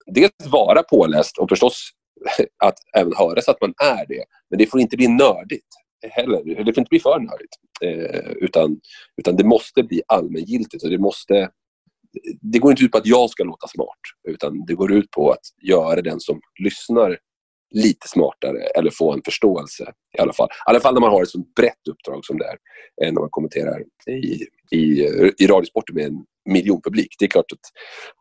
Dels 0.05 0.47
vara 0.51 0.83
påläst 0.83 1.37
och 1.37 1.49
förstås 1.49 1.89
att 2.63 2.77
även 2.97 3.13
höra 3.15 3.41
så 3.41 3.51
att 3.51 3.61
man 3.61 3.73
är 3.83 4.05
det. 4.07 4.23
Men 4.49 4.59
det 4.59 4.65
får 4.67 4.79
inte 4.79 4.97
bli 4.97 5.07
nördigt. 5.07 5.67
heller. 6.09 6.63
Det 6.63 6.73
får 6.73 6.79
inte 6.79 6.89
bli 6.89 6.99
för 6.99 7.19
nördigt. 7.19 7.55
Eh, 7.81 8.31
utan, 8.31 8.79
utan 9.17 9.35
det 9.35 9.43
måste 9.43 9.83
bli 9.83 10.01
allmängiltigt. 10.07 10.83
Och 10.83 10.89
det, 10.89 10.97
måste, 10.97 11.49
det 12.41 12.59
går 12.59 12.71
inte 12.71 12.83
ut 12.83 12.91
på 12.91 12.97
att 12.97 13.07
jag 13.07 13.29
ska 13.29 13.43
låta 13.43 13.67
smart. 13.67 13.99
Utan 14.27 14.65
det 14.65 14.73
går 14.73 14.93
ut 14.93 15.11
på 15.11 15.31
att 15.31 15.45
göra 15.61 16.01
den 16.01 16.19
som 16.19 16.41
lyssnar 16.63 17.17
lite 17.71 18.07
smartare 18.07 18.59
eller 18.59 18.91
få 18.91 19.13
en 19.13 19.21
förståelse 19.25 19.93
i 20.17 20.21
alla 20.21 20.33
fall. 20.33 20.47
I 20.47 20.69
alla 20.69 20.79
fall 20.79 20.93
när 20.93 21.01
man 21.01 21.11
har 21.11 21.23
ett 21.23 21.29
så 21.29 21.39
brett 21.55 21.87
uppdrag 21.89 22.25
som 22.25 22.37
det 22.37 22.45
är 22.45 22.57
eh, 23.03 23.13
när 23.13 23.21
man 23.21 23.29
kommenterar 23.29 23.83
i, 24.07 24.45
i, 24.71 25.07
i 25.37 25.47
radiosporten 25.47 25.95
med 25.95 26.05
en 26.05 26.25
miljonpublik. 26.49 27.15
Det 27.19 27.25
är 27.25 27.29
klart 27.29 27.51
att 27.51 27.59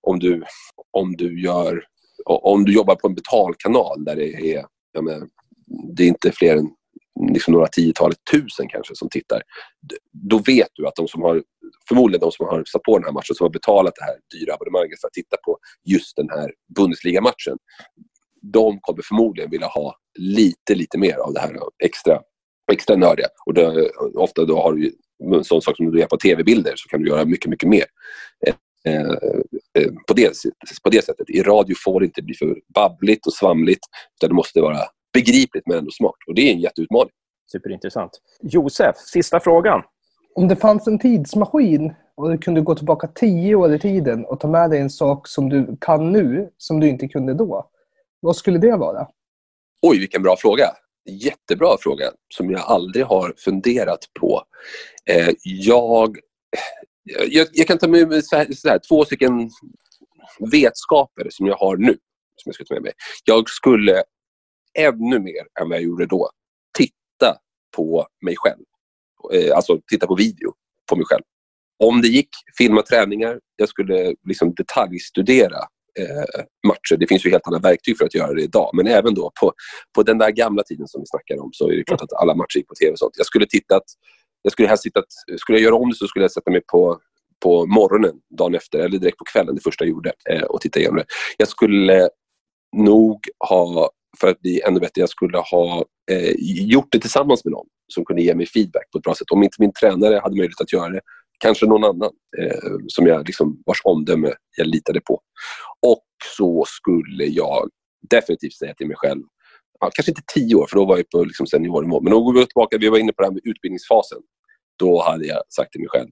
om 0.00 0.18
du, 0.18 0.44
om 0.90 1.16
du, 1.16 1.42
gör, 1.42 1.85
om 2.24 2.64
du 2.64 2.72
jobbar 2.72 2.94
på 2.94 3.09
en 3.09 3.14
betalkanal 3.14 4.04
där 4.04 4.16
det 4.16 4.54
är, 4.54 4.66
menar, 5.02 5.28
det 5.96 6.02
är 6.02 6.09
inte 6.09 6.33
fler 6.33 6.57
än 6.57 6.70
liksom 7.33 7.54
några 7.54 7.66
tiotalet 7.66 8.18
tusen 8.33 8.68
kanske 8.68 8.96
som 8.96 9.09
tittar. 9.09 9.42
Då 10.12 10.38
vet 10.38 10.68
du 10.74 10.87
att 10.87 10.94
de 10.94 11.09
som 11.09 11.22
har, 11.22 11.42
förmodligen 11.88 12.20
de 12.20 12.33
som 12.33 12.46
har 12.46 12.64
satt 12.64 12.83
på 12.83 12.98
den 12.98 13.04
här 13.04 13.12
matchen, 13.12 13.35
som 13.35 13.44
har 13.44 13.50
betalat 13.50 13.94
det 13.96 14.04
här 14.04 14.16
dyra 14.38 14.54
abonnemanget 14.54 15.00
för 15.00 15.09
att 15.09 15.12
titta 15.12 15.37
på 15.44 15.59
just 15.85 16.16
den 16.16 16.30
här 16.30 16.52
Bundesliga-matchen. 16.76 17.59
De 18.52 18.78
kommer 18.80 19.02
förmodligen 19.02 19.50
vilja 19.50 19.66
ha 19.66 19.96
lite, 20.18 20.74
lite 20.74 20.98
mer 20.98 21.16
av 21.16 21.33
det 21.33 21.40
här 21.40 21.57
extra, 21.85 22.20
extra 22.72 22.96
nördiga. 22.96 23.26
Och 23.46 23.54
då, 23.54 23.88
ofta 24.14 24.44
då 24.44 24.61
har 24.61 24.72
du 24.72 24.92
en 25.37 25.44
sån 25.44 25.62
sak 25.62 25.76
som 25.76 25.90
du 25.90 25.98
gör 25.98 26.07
på 26.07 26.16
tv-bilder 26.16 26.72
så 26.76 26.88
kan 26.88 27.02
du 27.02 27.09
göra 27.09 27.24
mycket, 27.24 27.50
mycket 27.50 27.68
mer. 27.68 27.85
Eh, 28.46 28.54
eh, 28.92 29.92
på, 30.07 30.14
det, 30.14 30.33
på 30.83 30.90
det 30.90 31.04
sättet. 31.04 31.30
I 31.30 31.42
radio 31.42 31.76
får 31.85 32.00
det 32.00 32.07
inte 32.07 32.22
bli 32.22 32.35
för 32.35 32.61
babbligt 32.74 33.26
och 33.26 33.33
svamligt 33.33 33.80
utan 34.16 34.28
det 34.28 34.35
måste 34.35 34.61
vara 34.61 34.78
begripligt 35.12 35.66
men 35.66 35.78
ändå 35.78 35.90
smart. 35.90 36.16
Och 36.26 36.35
det 36.35 36.48
är 36.48 36.52
en 36.52 36.61
jätteutmaning. 36.61 37.12
Superintressant. 37.52 38.20
Josef, 38.42 38.96
sista 38.96 39.40
frågan. 39.40 39.83
Om 40.35 40.48
det 40.48 40.57
fanns 40.57 40.87
en 40.87 40.98
tidsmaskin 40.98 41.94
och 42.14 42.30
du 42.30 42.38
kunde 42.38 42.61
gå 42.61 42.74
tillbaka 42.74 43.09
tio 43.14 43.54
år 43.54 43.74
i 43.74 43.78
tiden 43.78 44.24
och 44.24 44.40
ta 44.40 44.48
med 44.48 44.70
dig 44.70 44.80
en 44.80 44.90
sak 44.90 45.28
som 45.28 45.48
du 45.48 45.76
kan 45.80 46.12
nu 46.12 46.50
som 46.59 46.80
du 46.80 46.88
inte 46.88 47.09
kunde 47.09 47.35
då. 47.35 47.70
Vad 48.24 48.37
skulle 48.37 48.58
det 48.58 48.76
vara? 48.76 49.08
Oj, 49.82 49.98
vilken 49.98 50.22
bra 50.22 50.37
fråga. 50.37 50.70
Jättebra 51.10 51.76
fråga 51.80 52.12
som 52.34 52.50
jag 52.50 52.60
aldrig 52.60 53.04
har 53.04 53.34
funderat 53.37 53.98
på. 54.20 54.42
Eh, 55.10 55.30
jag, 55.42 56.16
jag, 57.28 57.48
jag, 57.52 57.66
kan 57.66 57.78
ta 57.78 57.88
med 57.88 58.08
mig 58.08 58.22
så 58.22 58.37
här, 58.37 58.52
så 58.52 58.68
här, 58.68 58.80
två 58.88 59.04
stycken 59.04 59.50
vetskaper 60.52 61.26
som 61.30 61.46
jag 61.46 61.56
har 61.56 61.76
nu. 61.76 61.98
Som 62.37 62.48
jag, 62.50 62.54
ska 62.54 62.64
ta 62.64 62.74
med 62.74 62.82
mig. 62.82 62.92
jag 63.24 63.50
skulle 63.50 64.02
ännu 64.78 65.18
mer 65.18 65.42
än 65.60 65.68
vad 65.68 65.76
jag 65.76 65.82
gjorde 65.82 66.06
då 66.06 66.30
titta 66.78 67.38
på 67.76 68.06
mig 68.22 68.34
själv. 68.37 68.64
Eh, 69.32 69.56
alltså 69.56 69.80
titta 69.87 70.06
på 70.06 70.14
video 70.14 70.52
på 70.90 70.96
mig 70.96 71.04
själv. 71.06 71.22
Om 71.78 72.02
det 72.02 72.08
gick, 72.08 72.30
filma 72.58 72.82
träningar. 72.82 73.40
Jag 73.56 73.68
skulle 73.68 74.14
liksom 74.28 74.54
detaljstudera 74.54 75.58
eh, 76.00 76.44
matcher. 76.66 76.96
Det 76.96 77.07
finns 77.07 77.26
ju 77.26 77.30
helt 77.30 77.46
andra 77.46 77.61
verktyg 77.61 77.98
för 77.98 78.04
att 78.04 78.14
göra 78.14 78.35
det 78.35 78.42
idag. 78.42 78.70
Men 78.72 78.87
även 78.87 79.14
då 79.14 79.33
på, 79.40 79.52
på 79.94 80.02
den 80.02 80.18
där 80.18 80.30
gamla 80.30 80.62
tiden 80.62 80.88
som 80.88 81.00
vi 81.00 81.07
snackar 81.07 81.42
om 81.42 81.50
så 81.52 81.70
är 81.70 81.76
det 81.76 81.85
klart 81.85 82.02
att 82.02 82.12
alla 82.12 82.35
matcher 82.35 82.57
gick 82.57 82.68
på 82.68 82.74
tv 82.74 82.92
och 82.92 82.98
sånt. 82.98 83.14
Jag 83.16 83.26
skulle 83.26 83.46
titta 83.46 83.76
att, 83.76 83.87
jag 84.42 84.52
skulle 84.52 84.68
helst 84.68 84.83
titta 84.83 85.00
att, 85.00 85.40
skulle 85.40 85.59
jag 85.59 85.64
göra 85.64 85.74
om 85.74 85.90
det 85.90 85.96
så 85.96 86.07
skulle 86.07 86.24
jag 86.24 86.33
sätta 86.33 86.50
mig 86.50 86.61
på 86.61 87.00
på 87.42 87.66
morgonen 87.66 88.12
dagen 88.38 88.54
efter 88.54 88.78
eller 88.78 88.98
direkt 88.98 89.18
på 89.18 89.24
kvällen 89.24 89.54
det 89.54 89.61
första 89.61 89.85
jag 89.85 89.90
gjorde 89.90 90.12
eh, 90.30 90.42
och 90.42 90.61
titta 90.61 90.78
igenom 90.80 90.96
det. 90.96 91.04
Jag 91.38 91.48
skulle 91.48 92.09
nog 92.76 93.20
ha 93.48 93.90
för 94.20 94.28
att 94.28 94.40
bli 94.40 94.61
ännu 94.61 94.80
bättre. 94.80 95.00
Jag 95.00 95.09
skulle 95.09 95.38
ha 95.38 95.85
eh, 96.11 96.35
gjort 96.40 96.88
det 96.90 96.98
tillsammans 96.98 97.44
med 97.44 97.52
någon 97.52 97.66
som 97.94 98.04
kunde 98.04 98.22
ge 98.22 98.35
mig 98.35 98.46
feedback 98.46 98.90
på 98.92 98.98
ett 98.98 99.04
bra 99.04 99.14
sätt. 99.14 99.30
Om 99.30 99.42
inte 99.42 99.57
min 99.59 99.72
tränare 99.72 100.20
hade 100.22 100.37
möjlighet 100.37 100.61
att 100.61 100.72
göra 100.72 100.88
det, 100.88 101.00
kanske 101.38 101.66
någon 101.66 101.85
annan 101.85 102.11
eh, 102.38 102.77
som 102.88 103.07
jag, 103.07 103.27
liksom, 103.27 103.62
vars 103.66 103.81
omdöme 103.85 104.33
jag 104.57 104.66
litade 104.66 105.01
på. 105.01 105.20
Och 105.87 106.05
så 106.37 106.64
skulle 106.66 107.25
jag 107.25 107.68
definitivt 108.11 108.55
säga 108.55 108.75
till 108.75 108.87
mig 108.87 108.97
själv, 108.97 109.23
ja, 109.81 109.90
kanske 109.94 110.11
inte 110.11 110.23
tio 110.35 110.55
år, 110.55 110.66
för 110.66 110.77
då 110.77 110.85
var 110.85 110.97
jag 110.97 111.11
på 111.11 111.25
liksom, 111.25 111.47
seniornivå, 111.47 112.01
men 112.01 112.12
om 112.12 112.35
vi 112.35 112.40
går 112.40 112.47
tillbaka, 112.47 112.79
vi 112.79 112.88
var 112.88 112.99
inne 112.99 113.12
på 113.12 113.23
det 113.23 113.27
här 113.27 113.33
med 113.33 113.42
utbildningsfasen. 113.44 114.18
Då 114.79 115.03
hade 115.03 115.27
jag 115.27 115.42
sagt 115.49 115.73
till 115.73 115.81
mig 115.81 115.88
själv, 115.88 116.09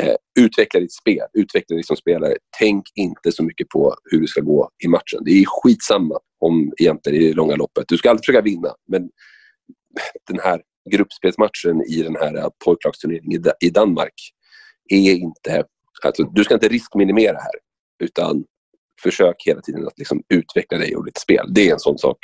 Eh, 0.00 0.14
utveckla 0.40 0.80
ditt 0.80 0.92
spel, 0.92 1.26
utveckla 1.32 1.74
dig 1.74 1.84
som 1.84 1.96
spelare. 1.96 2.36
Tänk 2.58 2.84
inte 2.94 3.32
så 3.32 3.42
mycket 3.42 3.68
på 3.68 3.94
hur 4.04 4.20
det 4.20 4.26
ska 4.26 4.40
gå 4.40 4.70
i 4.84 4.88
matchen. 4.88 5.20
Det 5.24 5.30
är 5.30 5.44
skitsamma 5.46 6.18
om 6.40 6.72
egentligen 6.78 7.22
i 7.22 7.28
det 7.28 7.34
långa 7.34 7.56
loppet. 7.56 7.84
Du 7.88 7.96
ska 7.96 8.10
alltid 8.10 8.24
försöka 8.24 8.40
vinna, 8.40 8.74
men 8.88 9.10
den 10.28 10.40
här 10.40 10.62
gruppspelsmatchen 10.88 11.82
i 11.88 12.02
den 12.02 12.16
här 12.16 12.36
eh, 12.36 12.48
pojklagsturneringen 12.64 13.42
i 13.60 13.70
Danmark 13.70 14.14
är 14.88 15.12
inte... 15.12 15.64
Alltså, 16.04 16.22
du 16.22 16.44
ska 16.44 16.54
inte 16.54 16.68
riskminimera 16.68 17.36
här, 17.38 17.54
utan 18.04 18.44
försök 19.02 19.36
hela 19.46 19.60
tiden 19.60 19.86
att 19.86 19.98
liksom 19.98 20.22
utveckla 20.28 20.78
dig 20.78 20.96
och 20.96 21.04
ditt 21.04 21.18
spel. 21.18 21.46
Det 21.54 21.68
är 21.68 21.72
en 21.72 21.80
sån 21.80 21.98
sak 21.98 22.18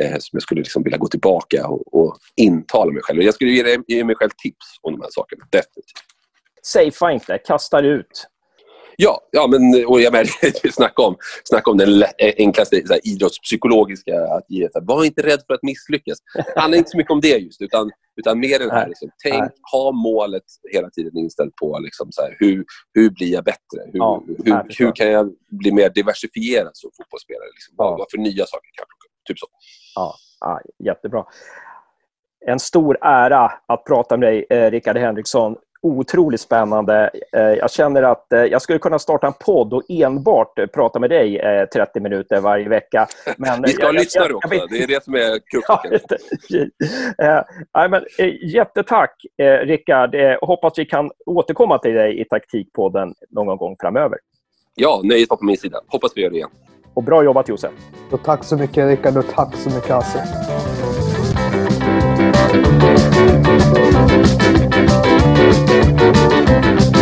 eh, 0.00 0.10
som 0.10 0.30
jag 0.32 0.42
skulle 0.42 0.60
liksom 0.60 0.82
vilja 0.82 0.98
gå 0.98 1.08
tillbaka 1.08 1.68
och, 1.68 1.94
och 1.94 2.18
intala 2.36 2.92
mig 2.92 3.02
själv. 3.02 3.22
Jag 3.22 3.34
skulle 3.34 3.50
ge, 3.50 3.78
ge 3.86 4.04
mig 4.04 4.16
själv 4.16 4.30
tips 4.42 4.66
om 4.82 4.92
de 4.92 5.00
här 5.00 5.10
sakerna, 5.10 5.44
definitivt 5.50 6.08
safea 6.68 7.12
inte, 7.12 7.38
kasta 7.38 7.80
ut. 7.80 8.26
Ja, 9.00 9.20
ja 9.30 9.46
men, 9.46 9.86
och 9.86 10.00
jag 10.00 10.12
menar, 10.12 10.70
snacka 10.72 11.02
om, 11.02 11.16
snacka 11.44 11.70
om 11.70 11.76
den 11.76 12.04
enklaste 12.18 12.86
så 12.86 12.92
här, 12.92 13.00
idrottspsykologiska, 13.08 14.20
att 14.22 14.44
ge, 14.48 14.68
så 14.72 14.78
här, 14.78 14.86
var 14.86 15.04
inte 15.04 15.22
rädd 15.22 15.40
för 15.46 15.54
att 15.54 15.62
misslyckas. 15.62 16.18
Det 16.34 16.60
handlar 16.60 16.78
inte 16.78 16.90
så 16.90 16.96
mycket 16.96 17.10
om 17.10 17.20
det 17.20 17.38
just, 17.38 17.62
utan, 17.62 17.90
utan 18.16 18.40
mer 18.40 18.58
den 18.58 18.70
här, 18.70 18.88
liksom, 18.88 19.10
tänk, 19.22 19.40
Nej. 19.40 19.50
ha 19.72 19.92
målet 19.92 20.42
hela 20.72 20.90
tiden 20.90 21.16
inställt 21.16 21.56
på 21.56 21.78
liksom, 21.78 22.12
så 22.12 22.22
här, 22.22 22.36
hur, 22.38 22.64
hur 22.94 23.10
blir 23.10 23.32
jag 23.32 23.44
bättre? 23.44 23.80
Hur, 23.92 23.98
ja, 23.98 24.22
hur, 24.44 24.78
hur 24.78 24.92
kan 24.92 25.10
jag 25.10 25.32
bli 25.50 25.72
mer 25.72 25.90
diversifierad 25.90 26.70
som 26.72 26.90
fotbollsspelare? 26.96 27.48
Liksom, 27.54 27.74
ja. 27.78 27.96
Vad 27.98 28.06
för 28.10 28.18
nya 28.18 28.46
saker 28.46 28.68
kan 28.74 28.82
jag 28.82 28.88
plocka 28.88 29.06
upp? 29.06 29.24
Typ 29.28 29.38
så. 29.38 29.46
Ja, 29.94 30.14
ja, 30.40 30.60
jättebra. 30.84 31.24
En 32.46 32.58
stor 32.58 32.98
ära 33.00 33.52
att 33.66 33.84
prata 33.84 34.16
med 34.16 34.32
dig, 34.32 34.46
eh, 34.50 34.70
Rickard 34.70 34.96
Henriksson 34.96 35.56
otroligt 35.82 36.40
spännande. 36.40 37.10
Eh, 37.32 37.42
jag 37.42 37.70
känner 37.70 38.02
att 38.02 38.32
eh, 38.32 38.40
jag 38.40 38.62
skulle 38.62 38.78
kunna 38.78 38.98
starta 38.98 39.26
en 39.26 39.32
podd 39.32 39.74
och 39.74 39.82
enbart 39.88 40.72
prata 40.72 40.98
med 40.98 41.10
dig 41.10 41.40
30 41.74 41.98
eh, 41.98 42.02
minuter 42.02 42.40
varje 42.40 42.68
vecka. 42.68 43.06
Men 43.36 43.62
Vi 43.66 43.72
ska 43.72 43.86
ha 43.86 43.92
lyssnare 43.92 44.32
också. 44.32 44.54
Jag, 44.54 44.70
det 44.70 44.82
är 44.82 44.86
det 44.86 45.04
som 45.04 45.14
är 45.14 45.40
kruxet. 45.50 46.20
ja, 47.72 47.88
men, 47.88 48.04
jättetack, 48.42 49.26
Rickard. 49.62 50.16
Hoppas 50.40 50.72
vi 50.76 50.84
kan 50.84 51.10
återkomma 51.26 51.78
till 51.78 51.94
dig 51.94 52.20
i 52.20 52.24
Taktikpodden 52.24 53.14
någon 53.30 53.56
gång 53.56 53.76
framöver. 53.80 54.18
Ja, 54.74 55.00
nöjet 55.04 55.30
var 55.30 55.36
på 55.36 55.44
min 55.44 55.56
sida. 55.56 55.80
Hoppas 55.86 56.12
vi 56.14 56.22
gör 56.22 56.30
det 56.30 56.36
igen. 56.36 56.50
Och 56.94 57.02
bra 57.02 57.24
jobbat, 57.24 57.48
Josef. 57.48 57.72
Och 58.10 58.22
tack 58.22 58.44
så 58.44 58.56
mycket, 58.56 58.88
Rickard, 58.88 59.16
och 59.16 59.26
tack 59.34 59.56
så 59.56 59.70
mycket, 59.70 59.90
Hasse. 59.90 60.97
Thank 65.50 66.97